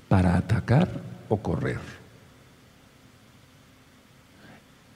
[0.09, 0.89] Para atacar
[1.30, 1.99] o correr.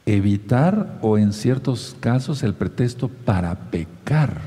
[0.05, 4.41] Evitar o en ciertos casos el pretexto para pecar.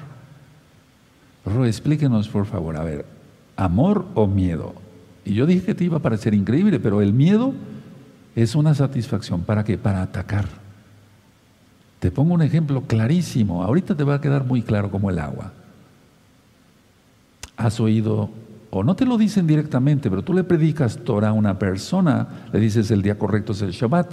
[1.45, 3.07] Ro, explíquenos por favor, a ver,
[3.57, 4.75] amor o miedo.
[5.25, 7.55] Y yo dije que te iba a parecer increíble, pero el miedo
[8.35, 9.43] es una satisfacción.
[9.43, 9.79] ¿Para qué?
[9.79, 10.47] Para atacar.
[11.99, 13.65] Te pongo un ejemplo clarísimo.
[13.65, 15.53] Ahorita te va a quedar muy claro como el agua.
[17.57, 18.31] Has oído,
[18.71, 22.61] o no te lo dicen directamente, pero tú le predicas Torah a una persona, le
[22.61, 24.13] dices el día correcto es el Shabbat,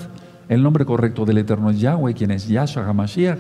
[0.54, 3.40] el nombre correcto del Eterno es Yahweh, quien es Yahshua HaMashiach.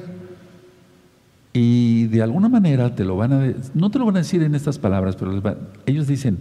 [1.54, 4.56] Y de alguna manera te lo van a, no te lo van a decir en
[4.56, 5.40] estas palabras, pero
[5.86, 6.40] ellos dicen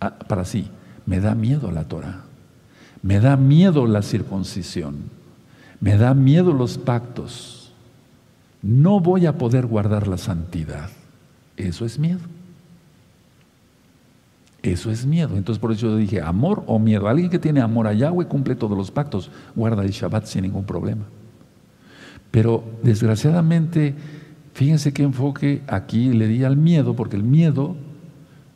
[0.00, 0.68] ah, para sí,
[1.06, 2.24] me da miedo la Torah,
[3.02, 4.96] me da miedo la circuncisión,
[5.80, 7.72] me da miedo los pactos,
[8.60, 10.90] no voy a poder guardar la santidad.
[11.56, 12.20] Eso es miedo.
[14.62, 15.36] Eso es miedo.
[15.36, 17.08] Entonces por eso yo dije, amor o miedo.
[17.08, 20.64] Alguien que tiene amor a Yahweh cumple todos los pactos, guarda el Shabbat sin ningún
[20.64, 21.02] problema.
[22.30, 23.94] Pero desgraciadamente,
[24.54, 27.76] fíjense qué enfoque aquí le di al miedo, porque el miedo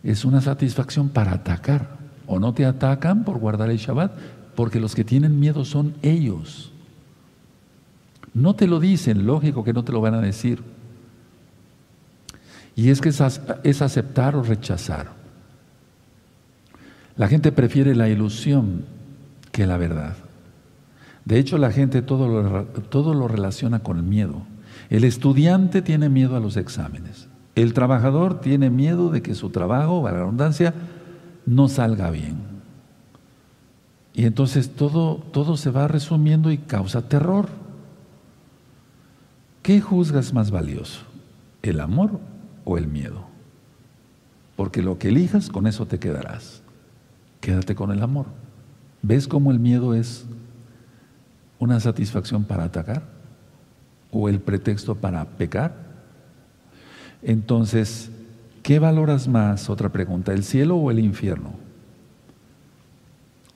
[0.05, 1.97] es una satisfacción para atacar.
[2.29, 4.13] O no te atacan por guardar el Shabbat,
[4.55, 6.73] porque los que tienen miedo son ellos.
[8.33, 10.63] No te lo dicen, lógico que no te lo van a decir.
[12.77, 15.16] Y es que es aceptar o rechazar.
[17.17, 18.85] La gente prefiere la ilusión
[19.51, 20.17] que la verdad.
[21.25, 24.43] De hecho, la gente todo lo, todo lo relaciona con el miedo.
[24.91, 27.29] El estudiante tiene miedo a los exámenes.
[27.55, 30.75] El trabajador tiene miedo de que su trabajo, a la redundancia,
[31.47, 32.37] no salga bien.
[34.12, 37.49] Y entonces todo, todo se va resumiendo y causa terror.
[39.62, 41.01] ¿Qué juzgas más valioso?
[41.62, 42.21] ¿El amor
[42.64, 43.25] o el miedo?
[44.55, 46.62] Porque lo que elijas, con eso te quedarás
[47.41, 48.26] quédate con el amor.
[49.03, 50.26] ¿Ves cómo el miedo es
[51.59, 53.03] una satisfacción para atacar?
[54.11, 55.74] ¿O el pretexto para pecar?
[57.22, 58.11] Entonces,
[58.62, 59.68] ¿qué valoras más?
[59.70, 61.55] Otra pregunta, ¿el cielo o el infierno?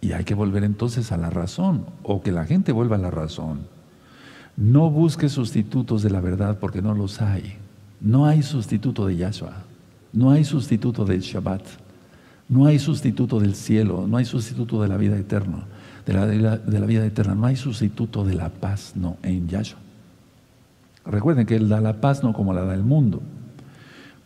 [0.00, 3.10] Y hay que volver entonces a la razón, o que la gente vuelva a la
[3.10, 3.60] razón.
[4.56, 7.56] No busques sustitutos de la verdad porque no los hay.
[8.00, 9.62] No hay sustituto de Yahshua,
[10.12, 11.62] no hay sustituto del Shabbat.
[12.50, 15.66] No hay sustituto del cielo, no hay sustituto de la vida eterna,
[16.04, 19.78] de la, de la, vida eterna, no hay sustituto de la paz, no, en Yahshua.
[21.06, 23.22] Recuerden que Él da la paz no como la da el mundo,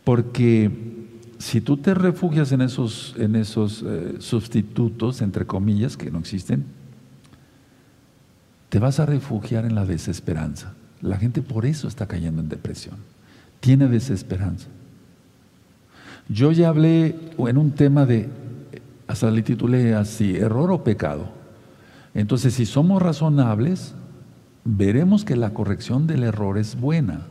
[0.05, 0.71] porque
[1.39, 6.65] si tú te refugias en esos, en esos eh, sustitutos, entre comillas, que no existen,
[8.71, 10.73] te vas a refugiar en la desesperanza.
[11.03, 12.97] La gente por eso está cayendo en depresión,
[13.61, 14.69] tiene desesperanza.
[16.29, 18.29] Yo ya hablé en un tema de,
[19.07, 21.27] hasta le titulé así, error o pecado.
[22.15, 23.95] Entonces, si somos razonables,
[24.65, 27.27] veremos que la corrección del error es buena.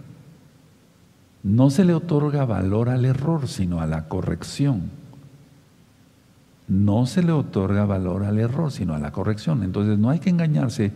[1.42, 4.92] No se le otorga valor al error, sino a la corrección.
[6.68, 9.64] No se le otorga valor al error, sino a la corrección.
[9.64, 10.92] Entonces, no hay que engañarse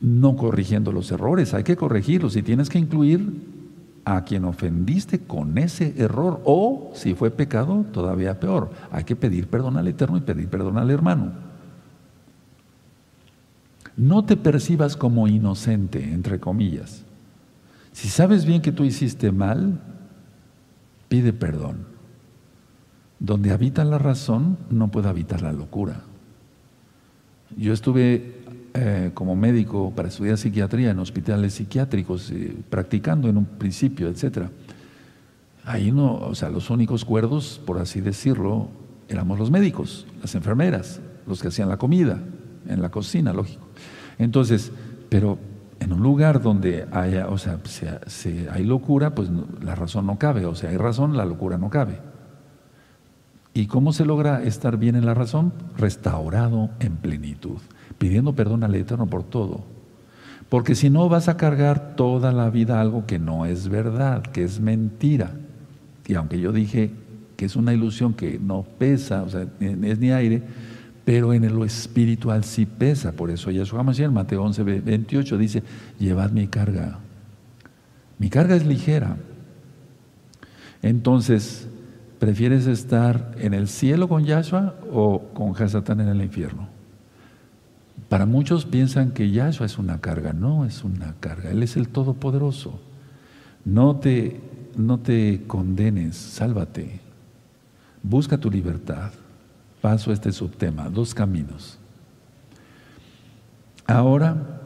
[0.00, 3.55] no corrigiendo los errores, hay que corregirlos y tienes que incluir
[4.08, 8.70] a quien ofendiste con ese error o si fue pecado, todavía peor.
[8.92, 11.32] Hay que pedir perdón al Eterno y pedir perdón al hermano.
[13.96, 17.02] No te percibas como inocente, entre comillas.
[17.90, 19.80] Si sabes bien que tú hiciste mal,
[21.08, 21.86] pide perdón.
[23.18, 26.02] Donde habita la razón, no puede habitar la locura.
[27.56, 28.44] Yo estuve
[28.78, 34.48] eh, como médico para estudiar psiquiatría en hospitales psiquiátricos, eh, practicando en un principio, etc.
[35.64, 38.68] Ahí no, o sea, los únicos cuerdos, por así decirlo,
[39.08, 42.20] éramos los médicos, las enfermeras, los que hacían la comida,
[42.68, 43.66] en la cocina, lógico.
[44.18, 44.70] Entonces,
[45.08, 45.38] pero
[45.80, 47.60] en un lugar donde haya, o sea,
[48.06, 49.30] si hay locura, pues
[49.62, 51.98] la razón no cabe, o sea, hay razón, la locura no cabe.
[53.54, 55.54] ¿Y cómo se logra estar bien en la razón?
[55.78, 57.58] Restaurado en plenitud
[57.98, 59.64] pidiendo perdón al Eterno por todo.
[60.48, 64.44] Porque si no vas a cargar toda la vida algo que no es verdad, que
[64.44, 65.32] es mentira.
[66.06, 66.90] Y aunque yo dije
[67.36, 70.42] que es una ilusión que no pesa, o sea, es ni aire,
[71.04, 73.12] pero en lo espiritual sí pesa.
[73.12, 75.62] Por eso Yeshua Mashiach Mateo 11, 28 dice,
[75.98, 76.98] llevad mi carga.
[78.18, 79.16] Mi carga es ligera.
[80.82, 81.68] Entonces,
[82.18, 86.75] ¿prefieres estar en el cielo con Yahshua o con Hasatán en el infierno?
[88.08, 90.32] Para muchos piensan que Yahshua es una carga.
[90.32, 91.50] No es una carga.
[91.50, 92.80] Él es el Todopoderoso.
[93.64, 94.40] No te,
[94.76, 97.00] no te condenes, sálvate.
[98.02, 99.10] Busca tu libertad.
[99.80, 101.78] Paso este subtema, dos caminos.
[103.86, 104.60] Ahora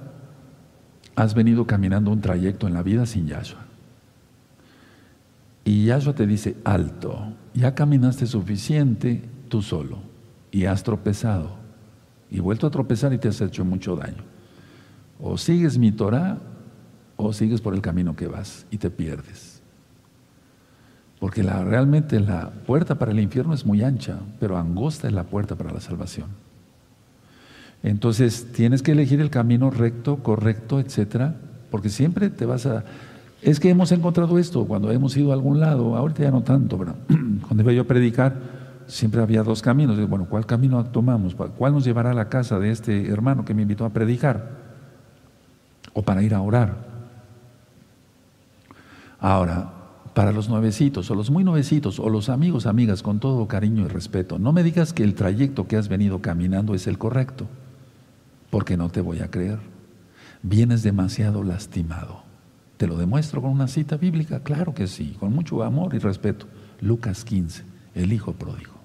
[1.17, 3.65] has venido caminando un trayecto en la vida sin Yahshua.
[5.65, 9.99] Y Yahshua te dice, alto, ya caminaste suficiente tú solo
[10.51, 11.60] y has tropezado
[12.31, 14.23] y vuelto a tropezar y te has hecho mucho daño.
[15.21, 16.39] O sigues mi Torah
[17.17, 19.61] o sigues por el camino que vas y te pierdes.
[21.19, 25.55] Porque realmente la puerta para el infierno es muy ancha, pero angosta es la puerta
[25.55, 26.29] para la salvación.
[27.83, 31.35] Entonces tienes que elegir el camino recto, correcto, etcétera,
[31.71, 32.85] porque siempre te vas a.
[33.43, 36.79] Es que hemos encontrado esto cuando hemos ido a algún lado, ahorita ya no tanto,
[36.79, 36.95] pero
[37.47, 38.60] cuando iba yo a predicar,
[38.91, 39.97] siempre había dos caminos.
[40.09, 41.35] Bueno, ¿cuál camino tomamos?
[41.35, 44.51] ¿Cuál nos llevará a la casa de este hermano que me invitó a predicar?
[45.93, 46.77] O para ir a orar.
[49.19, 49.73] Ahora,
[50.15, 53.89] para los nuevecitos o los muy nuevecitos o los amigos, amigas, con todo cariño y
[53.89, 57.47] respeto, no me digas que el trayecto que has venido caminando es el correcto
[58.51, 59.59] porque no te voy a creer.
[60.43, 62.25] Vienes demasiado lastimado.
[62.77, 64.41] ¿Te lo demuestro con una cita bíblica?
[64.41, 66.47] Claro que sí, con mucho amor y respeto.
[66.81, 67.63] Lucas 15,
[67.95, 68.80] el hijo pródigo.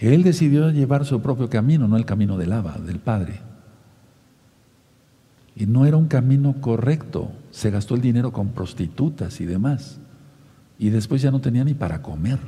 [0.00, 3.40] Él decidió llevar su propio camino, no el camino del Abba, del Padre.
[5.54, 7.30] Y no era un camino correcto.
[7.50, 10.00] Se gastó el dinero con prostitutas y demás.
[10.78, 12.38] Y después ya no tenía ni para comer.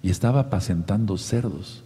[0.00, 1.82] Y estaba apacentando cerdos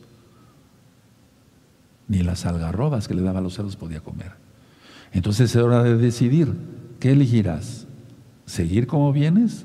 [2.11, 4.33] ni las algarrobas que le daba a los cerdos podía comer.
[5.13, 6.53] Entonces es hora de decidir,
[6.99, 7.87] ¿qué elegirás?
[8.47, 9.65] ¿Seguir como vienes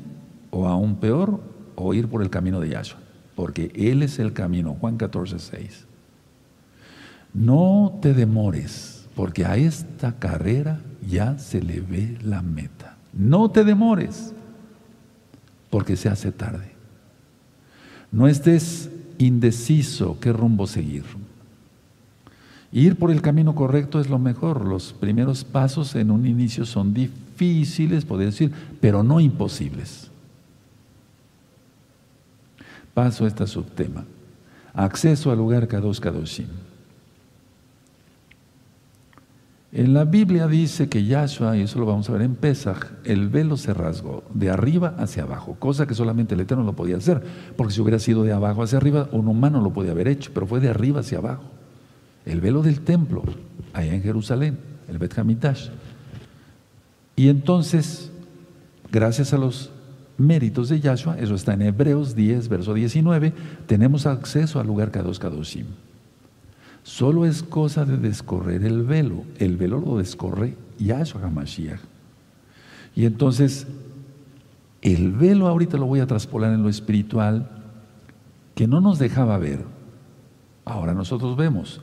[0.51, 1.41] o aún peor
[1.75, 3.04] o ir por el camino de Yahshua?
[3.35, 5.85] Porque Él es el camino, Juan 14, 6.
[7.33, 12.97] No te demores, porque a esta carrera ya se le ve la meta.
[13.11, 14.33] No te demores,
[15.69, 16.71] porque se hace tarde.
[18.11, 21.03] No estés indeciso qué rumbo seguir.
[22.71, 24.65] Ir por el camino correcto es lo mejor.
[24.65, 30.11] Los primeros pasos en un inicio son difíciles, podría decir, pero no imposibles.
[32.95, 34.03] Paso a este subtema.
[34.73, 36.47] Acceso al lugar Kadosh Kadoshim.
[39.71, 43.29] En la Biblia dice que Yahshua, y eso lo vamos a ver en Pesach, el
[43.29, 47.21] velo se rasgó de arriba hacia abajo, cosa que solamente el Eterno lo podía hacer,
[47.55, 50.47] porque si hubiera sido de abajo hacia arriba, un humano lo podía haber hecho, pero
[50.47, 51.43] fue de arriba hacia abajo
[52.25, 53.23] el velo del templo,
[53.73, 55.69] allá en Jerusalén, el Bet Hamitash.
[57.15, 58.11] Y entonces,
[58.91, 59.71] gracias a los
[60.17, 63.33] méritos de Yahshua, eso está en Hebreos 10, verso 19,
[63.67, 65.65] tenemos acceso al lugar Kadosh Kadoshim.
[66.83, 69.23] Solo es cosa de descorrer el velo.
[69.39, 71.79] El velo lo descorre Yahshua HaMashiach.
[72.95, 73.65] Y entonces,
[74.83, 77.49] el velo ahorita lo voy a traspolar en lo espiritual,
[78.53, 79.65] que no nos dejaba ver.
[80.63, 81.81] Ahora nosotros vemos.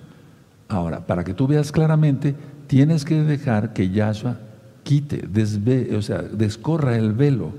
[0.68, 2.37] Ahora, para que tú veas claramente,
[2.68, 4.39] tienes que dejar que Yahshua
[4.85, 7.53] quite, desve, o sea, descorra el velo,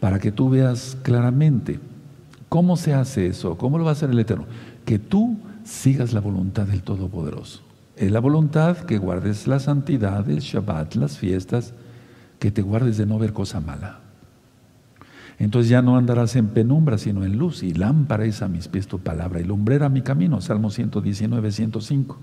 [0.00, 1.78] para que tú veas claramente.
[2.48, 3.56] ¿Cómo se hace eso?
[3.56, 4.46] ¿Cómo lo va a hacer el Eterno?
[4.84, 7.60] Que tú sigas la voluntad del Todopoderoso.
[7.96, 11.74] Es la voluntad que guardes la santidad, el Shabbat, las fiestas,
[12.38, 14.00] que te guardes de no ver cosa mala.
[15.38, 18.86] Entonces ya no andarás en penumbra, sino en luz, y lámpara es a mis pies
[18.86, 20.40] tu palabra, y lumbrera mi camino.
[20.40, 22.18] Salmo 119, 105.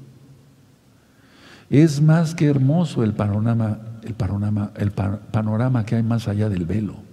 [1.69, 6.65] Es más que hermoso el panorama, el panorama, el panorama que hay más allá del
[6.65, 7.06] velo.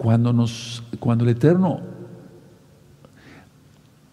[0.00, 1.80] Cuando, el Eterno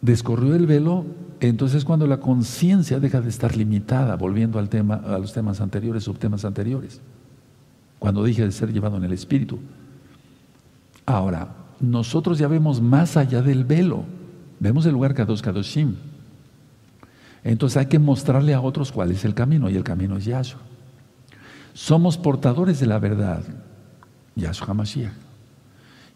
[0.01, 1.05] descorrió el velo,
[1.39, 6.03] entonces cuando la conciencia deja de estar limitada, volviendo al tema, a los temas anteriores,
[6.03, 6.99] subtemas anteriores.
[7.99, 9.59] Cuando dije de ser llevado en el Espíritu.
[11.05, 14.03] Ahora, nosotros ya vemos más allá del velo.
[14.59, 15.95] Vemos el lugar Kadosh Kadoshim.
[17.45, 20.59] Entonces hay que mostrarle a otros cuál es el camino, y el camino es Yahshua.
[21.73, 23.41] Somos portadores de la verdad,
[24.35, 25.26] Yahshua HaMashiach.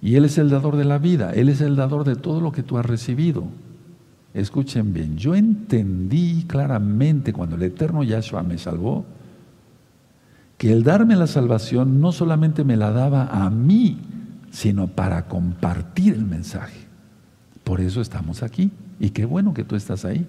[0.02, 2.52] Y Él es el dador de la vida, Él es el dador de todo lo
[2.52, 3.43] que tú has recibido.
[4.34, 9.06] Escuchen bien, yo entendí claramente cuando el eterno Yahshua me salvó,
[10.58, 13.99] que el darme la salvación no solamente me la daba a mí,
[14.52, 16.88] sino para compartir el mensaje.
[17.64, 18.72] Por eso estamos aquí.
[18.99, 20.28] Y qué bueno que tú estás ahí.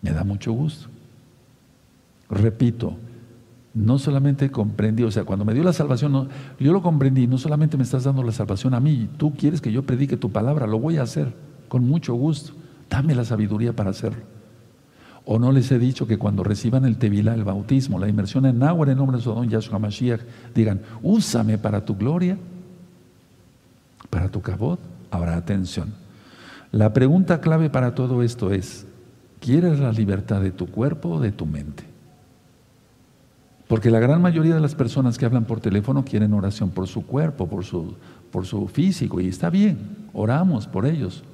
[0.00, 0.88] Me da mucho gusto.
[2.30, 2.96] Repito,
[3.76, 7.76] no solamente comprendí, o sea, cuando me dio la salvación, yo lo comprendí, no solamente
[7.76, 10.78] me estás dando la salvación a mí, tú quieres que yo predique tu palabra, lo
[10.78, 11.34] voy a hacer
[11.68, 12.54] con mucho gusto,
[12.88, 14.22] dame la sabiduría para hacerlo.
[15.26, 18.62] O no les he dicho que cuando reciban el Tevilá, el bautismo, la inmersión en
[18.62, 20.20] agua en nombre de Sodom Yahshua Mashiach,
[20.54, 22.38] digan, úsame para tu gloria,
[24.08, 24.80] para tu cabot.
[25.10, 25.92] Ahora, atención.
[26.72, 28.86] La pregunta clave para todo esto es,
[29.40, 31.85] ¿quieres la libertad de tu cuerpo o de tu mente?
[33.68, 37.04] Porque la gran mayoría de las personas que hablan por teléfono quieren oración por su
[37.04, 37.94] cuerpo, por su,
[38.30, 39.78] por su físico, y está bien,
[40.12, 41.24] oramos por ellos.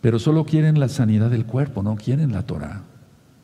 [0.00, 2.82] Pero solo quieren la sanidad del cuerpo, no quieren la Torah.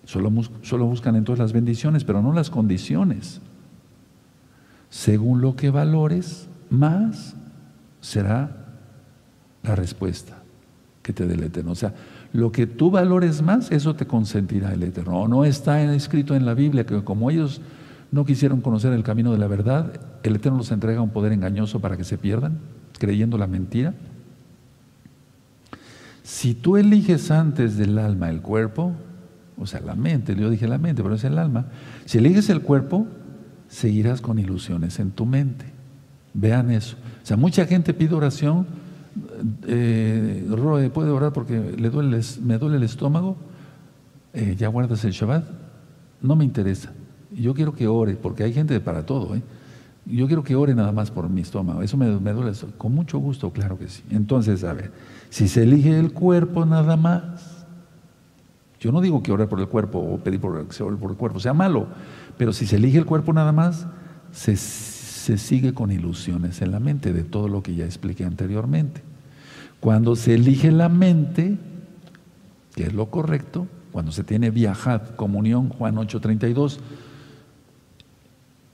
[0.04, 0.30] Solo,
[0.62, 3.40] solo buscan entonces las bendiciones, pero no las condiciones.
[4.90, 7.34] Según lo que valores, más
[8.00, 8.66] será
[9.62, 10.42] la respuesta
[11.02, 11.72] que te dé el Eterno.
[11.72, 11.94] O sea,
[12.32, 15.26] lo que tú valores más, eso te consentirá el Eterno.
[15.26, 17.60] no está escrito en la Biblia que como ellos
[18.14, 19.92] no quisieron conocer el camino de la verdad,
[20.22, 22.58] el Eterno los entrega un poder engañoso para que se pierdan,
[22.96, 23.92] creyendo la mentira.
[26.22, 28.92] Si tú eliges antes del alma el cuerpo,
[29.58, 31.66] o sea, la mente, yo dije la mente, pero es el alma,
[32.04, 33.08] si eliges el cuerpo,
[33.66, 35.64] seguirás con ilusiones en tu mente.
[36.34, 36.96] Vean eso.
[37.20, 38.64] O sea, mucha gente pide oración,
[39.66, 40.46] eh,
[40.94, 43.36] puede orar porque le duele, me duele el estómago,
[44.32, 45.44] eh, ya guardas el Shabbat,
[46.22, 46.92] no me interesa.
[47.34, 49.34] Yo quiero que ore, porque hay gente para todo.
[49.34, 49.42] ¿eh?
[50.06, 51.82] Yo quiero que ore nada más por mi estómago.
[51.82, 52.52] Eso me, duele.
[52.78, 54.02] Con mucho gusto, claro que sí.
[54.10, 54.92] Entonces, a ver,
[55.30, 57.66] si se elige el cuerpo nada más,
[58.80, 61.54] yo no digo que orar por el cuerpo o pedir por, por el cuerpo sea
[61.54, 61.88] malo,
[62.36, 63.86] pero si se elige el cuerpo nada más,
[64.30, 69.02] se, se sigue con ilusiones en la mente de todo lo que ya expliqué anteriormente.
[69.80, 71.56] Cuando se elige la mente,
[72.74, 76.78] que es lo correcto, cuando se tiene viajad, comunión, Juan 8:32,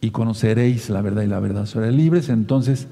[0.01, 2.89] y conoceréis la verdad y la verdad será libres, entonces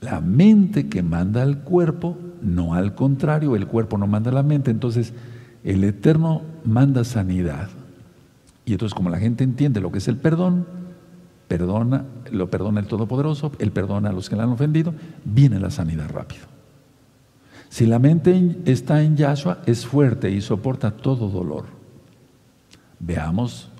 [0.00, 4.42] la mente que manda al cuerpo, no al contrario, el cuerpo no manda a la
[4.42, 5.12] mente, entonces
[5.64, 7.68] el Eterno manda sanidad.
[8.64, 10.66] Y entonces como la gente entiende lo que es el perdón,
[11.48, 15.70] perdona, lo perdona el Todopoderoso, Él perdona a los que le han ofendido, viene la
[15.70, 16.46] sanidad rápido.
[17.68, 21.64] Si la mente está en Yahshua, es fuerte y soporta todo dolor.
[22.98, 23.70] Veamos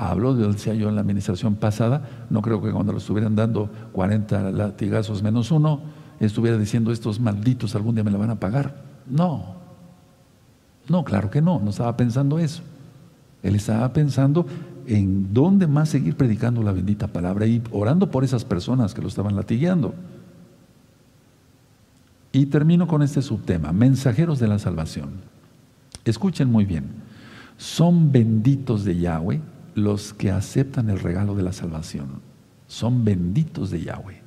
[0.00, 4.50] Pablo, decía yo en la administración pasada, no creo que cuando lo estuvieran dando 40
[4.50, 5.82] latigazos menos uno,
[6.20, 8.82] estuviera diciendo estos malditos algún día me la van a pagar.
[9.06, 9.56] No,
[10.88, 12.62] no, claro que no, no estaba pensando eso.
[13.42, 14.46] Él estaba pensando
[14.86, 19.08] en dónde más seguir predicando la bendita palabra y orando por esas personas que lo
[19.08, 19.92] estaban latigueando.
[22.32, 25.10] Y termino con este subtema, mensajeros de la salvación.
[26.06, 26.86] Escuchen muy bien,
[27.58, 29.42] son benditos de Yahweh
[29.74, 32.20] los que aceptan el regalo de la salvación.
[32.66, 34.22] Son benditos de Yahweh.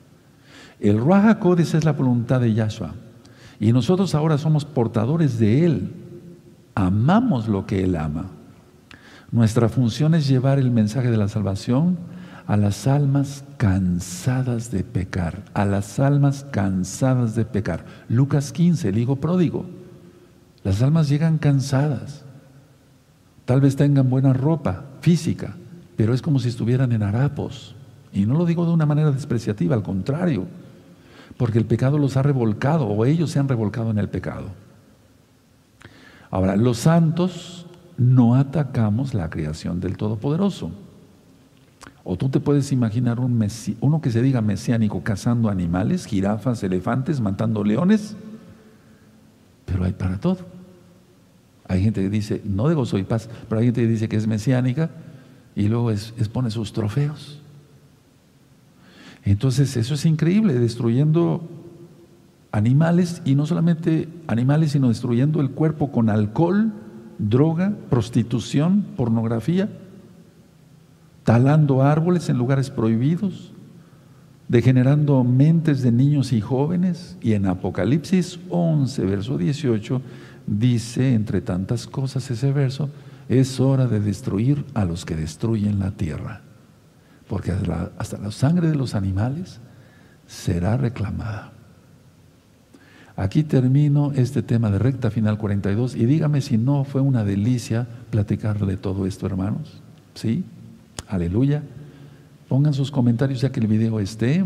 [0.79, 2.93] El Ruach es la voluntad de Yahshua.
[3.59, 5.93] Y nosotros ahora somos portadores de Él.
[6.75, 8.31] Amamos lo que Él ama.
[9.31, 11.97] Nuestra función es llevar el mensaje de la salvación
[12.45, 17.85] a las almas cansadas de pecar, a las almas cansadas de pecar.
[18.09, 19.65] Lucas 15, el hijo pródigo.
[20.63, 22.25] Las almas llegan cansadas.
[23.45, 25.53] Tal vez tengan buena ropa física,
[25.97, 27.75] pero es como si estuvieran en harapos.
[28.13, 30.45] Y no lo digo de una manera despreciativa, al contrario,
[31.35, 34.45] porque el pecado los ha revolcado o ellos se han revolcado en el pecado.
[36.31, 37.65] Ahora, los santos
[37.97, 40.71] no atacamos la creación del Todopoderoso.
[42.05, 43.45] O tú te puedes imaginar un
[43.81, 48.15] uno que se diga mesiánico cazando animales, jirafas, elefantes, matando leones,
[49.65, 50.62] pero hay para todo.
[51.67, 54.17] Hay gente que dice, no de gozo y paz, pero hay gente que dice que
[54.17, 54.89] es mesiánica
[55.55, 57.39] y luego expone sus trofeos.
[59.25, 61.47] Entonces eso es increíble, destruyendo
[62.51, 66.73] animales y no solamente animales, sino destruyendo el cuerpo con alcohol,
[67.17, 69.69] droga, prostitución, pornografía,
[71.23, 73.53] talando árboles en lugares prohibidos,
[74.49, 77.17] degenerando mentes de niños y jóvenes.
[77.21, 80.01] Y en Apocalipsis 11, verso 18,
[80.47, 82.89] dice, entre tantas cosas ese verso,
[83.29, 86.41] es hora de destruir a los que destruyen la tierra,
[87.27, 87.51] porque
[87.97, 89.59] hasta la, sangre de los animales
[90.27, 91.51] será reclamada.
[93.15, 97.87] Aquí termino este tema de recta final 42 y dígame si no fue una delicia
[98.09, 99.81] platicar de todo esto, hermanos.
[100.15, 100.43] ¿Sí?
[101.07, 101.61] Aleluya.
[102.49, 104.43] Pongan sus comentarios ya que el video esté.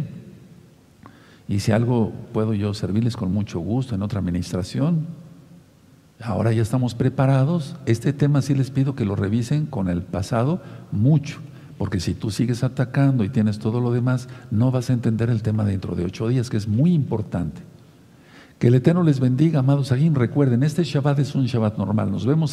[1.48, 5.08] Y si algo puedo yo servirles con mucho gusto en otra administración,
[6.22, 7.76] Ahora ya estamos preparados.
[7.86, 10.62] Este tema sí les pido que lo revisen con el pasado
[10.92, 11.40] mucho,
[11.78, 15.44] porque si tú sigues atacando y tienes todo lo demás, no vas a entender el
[15.44, 17.62] tema dentro de ocho días, que es muy importante.
[18.58, 20.10] Que el Eterno les bendiga, amados aquí.
[20.10, 22.12] Recuerden, este Shabbat es un Shabbat normal.
[22.12, 22.46] Nos vemos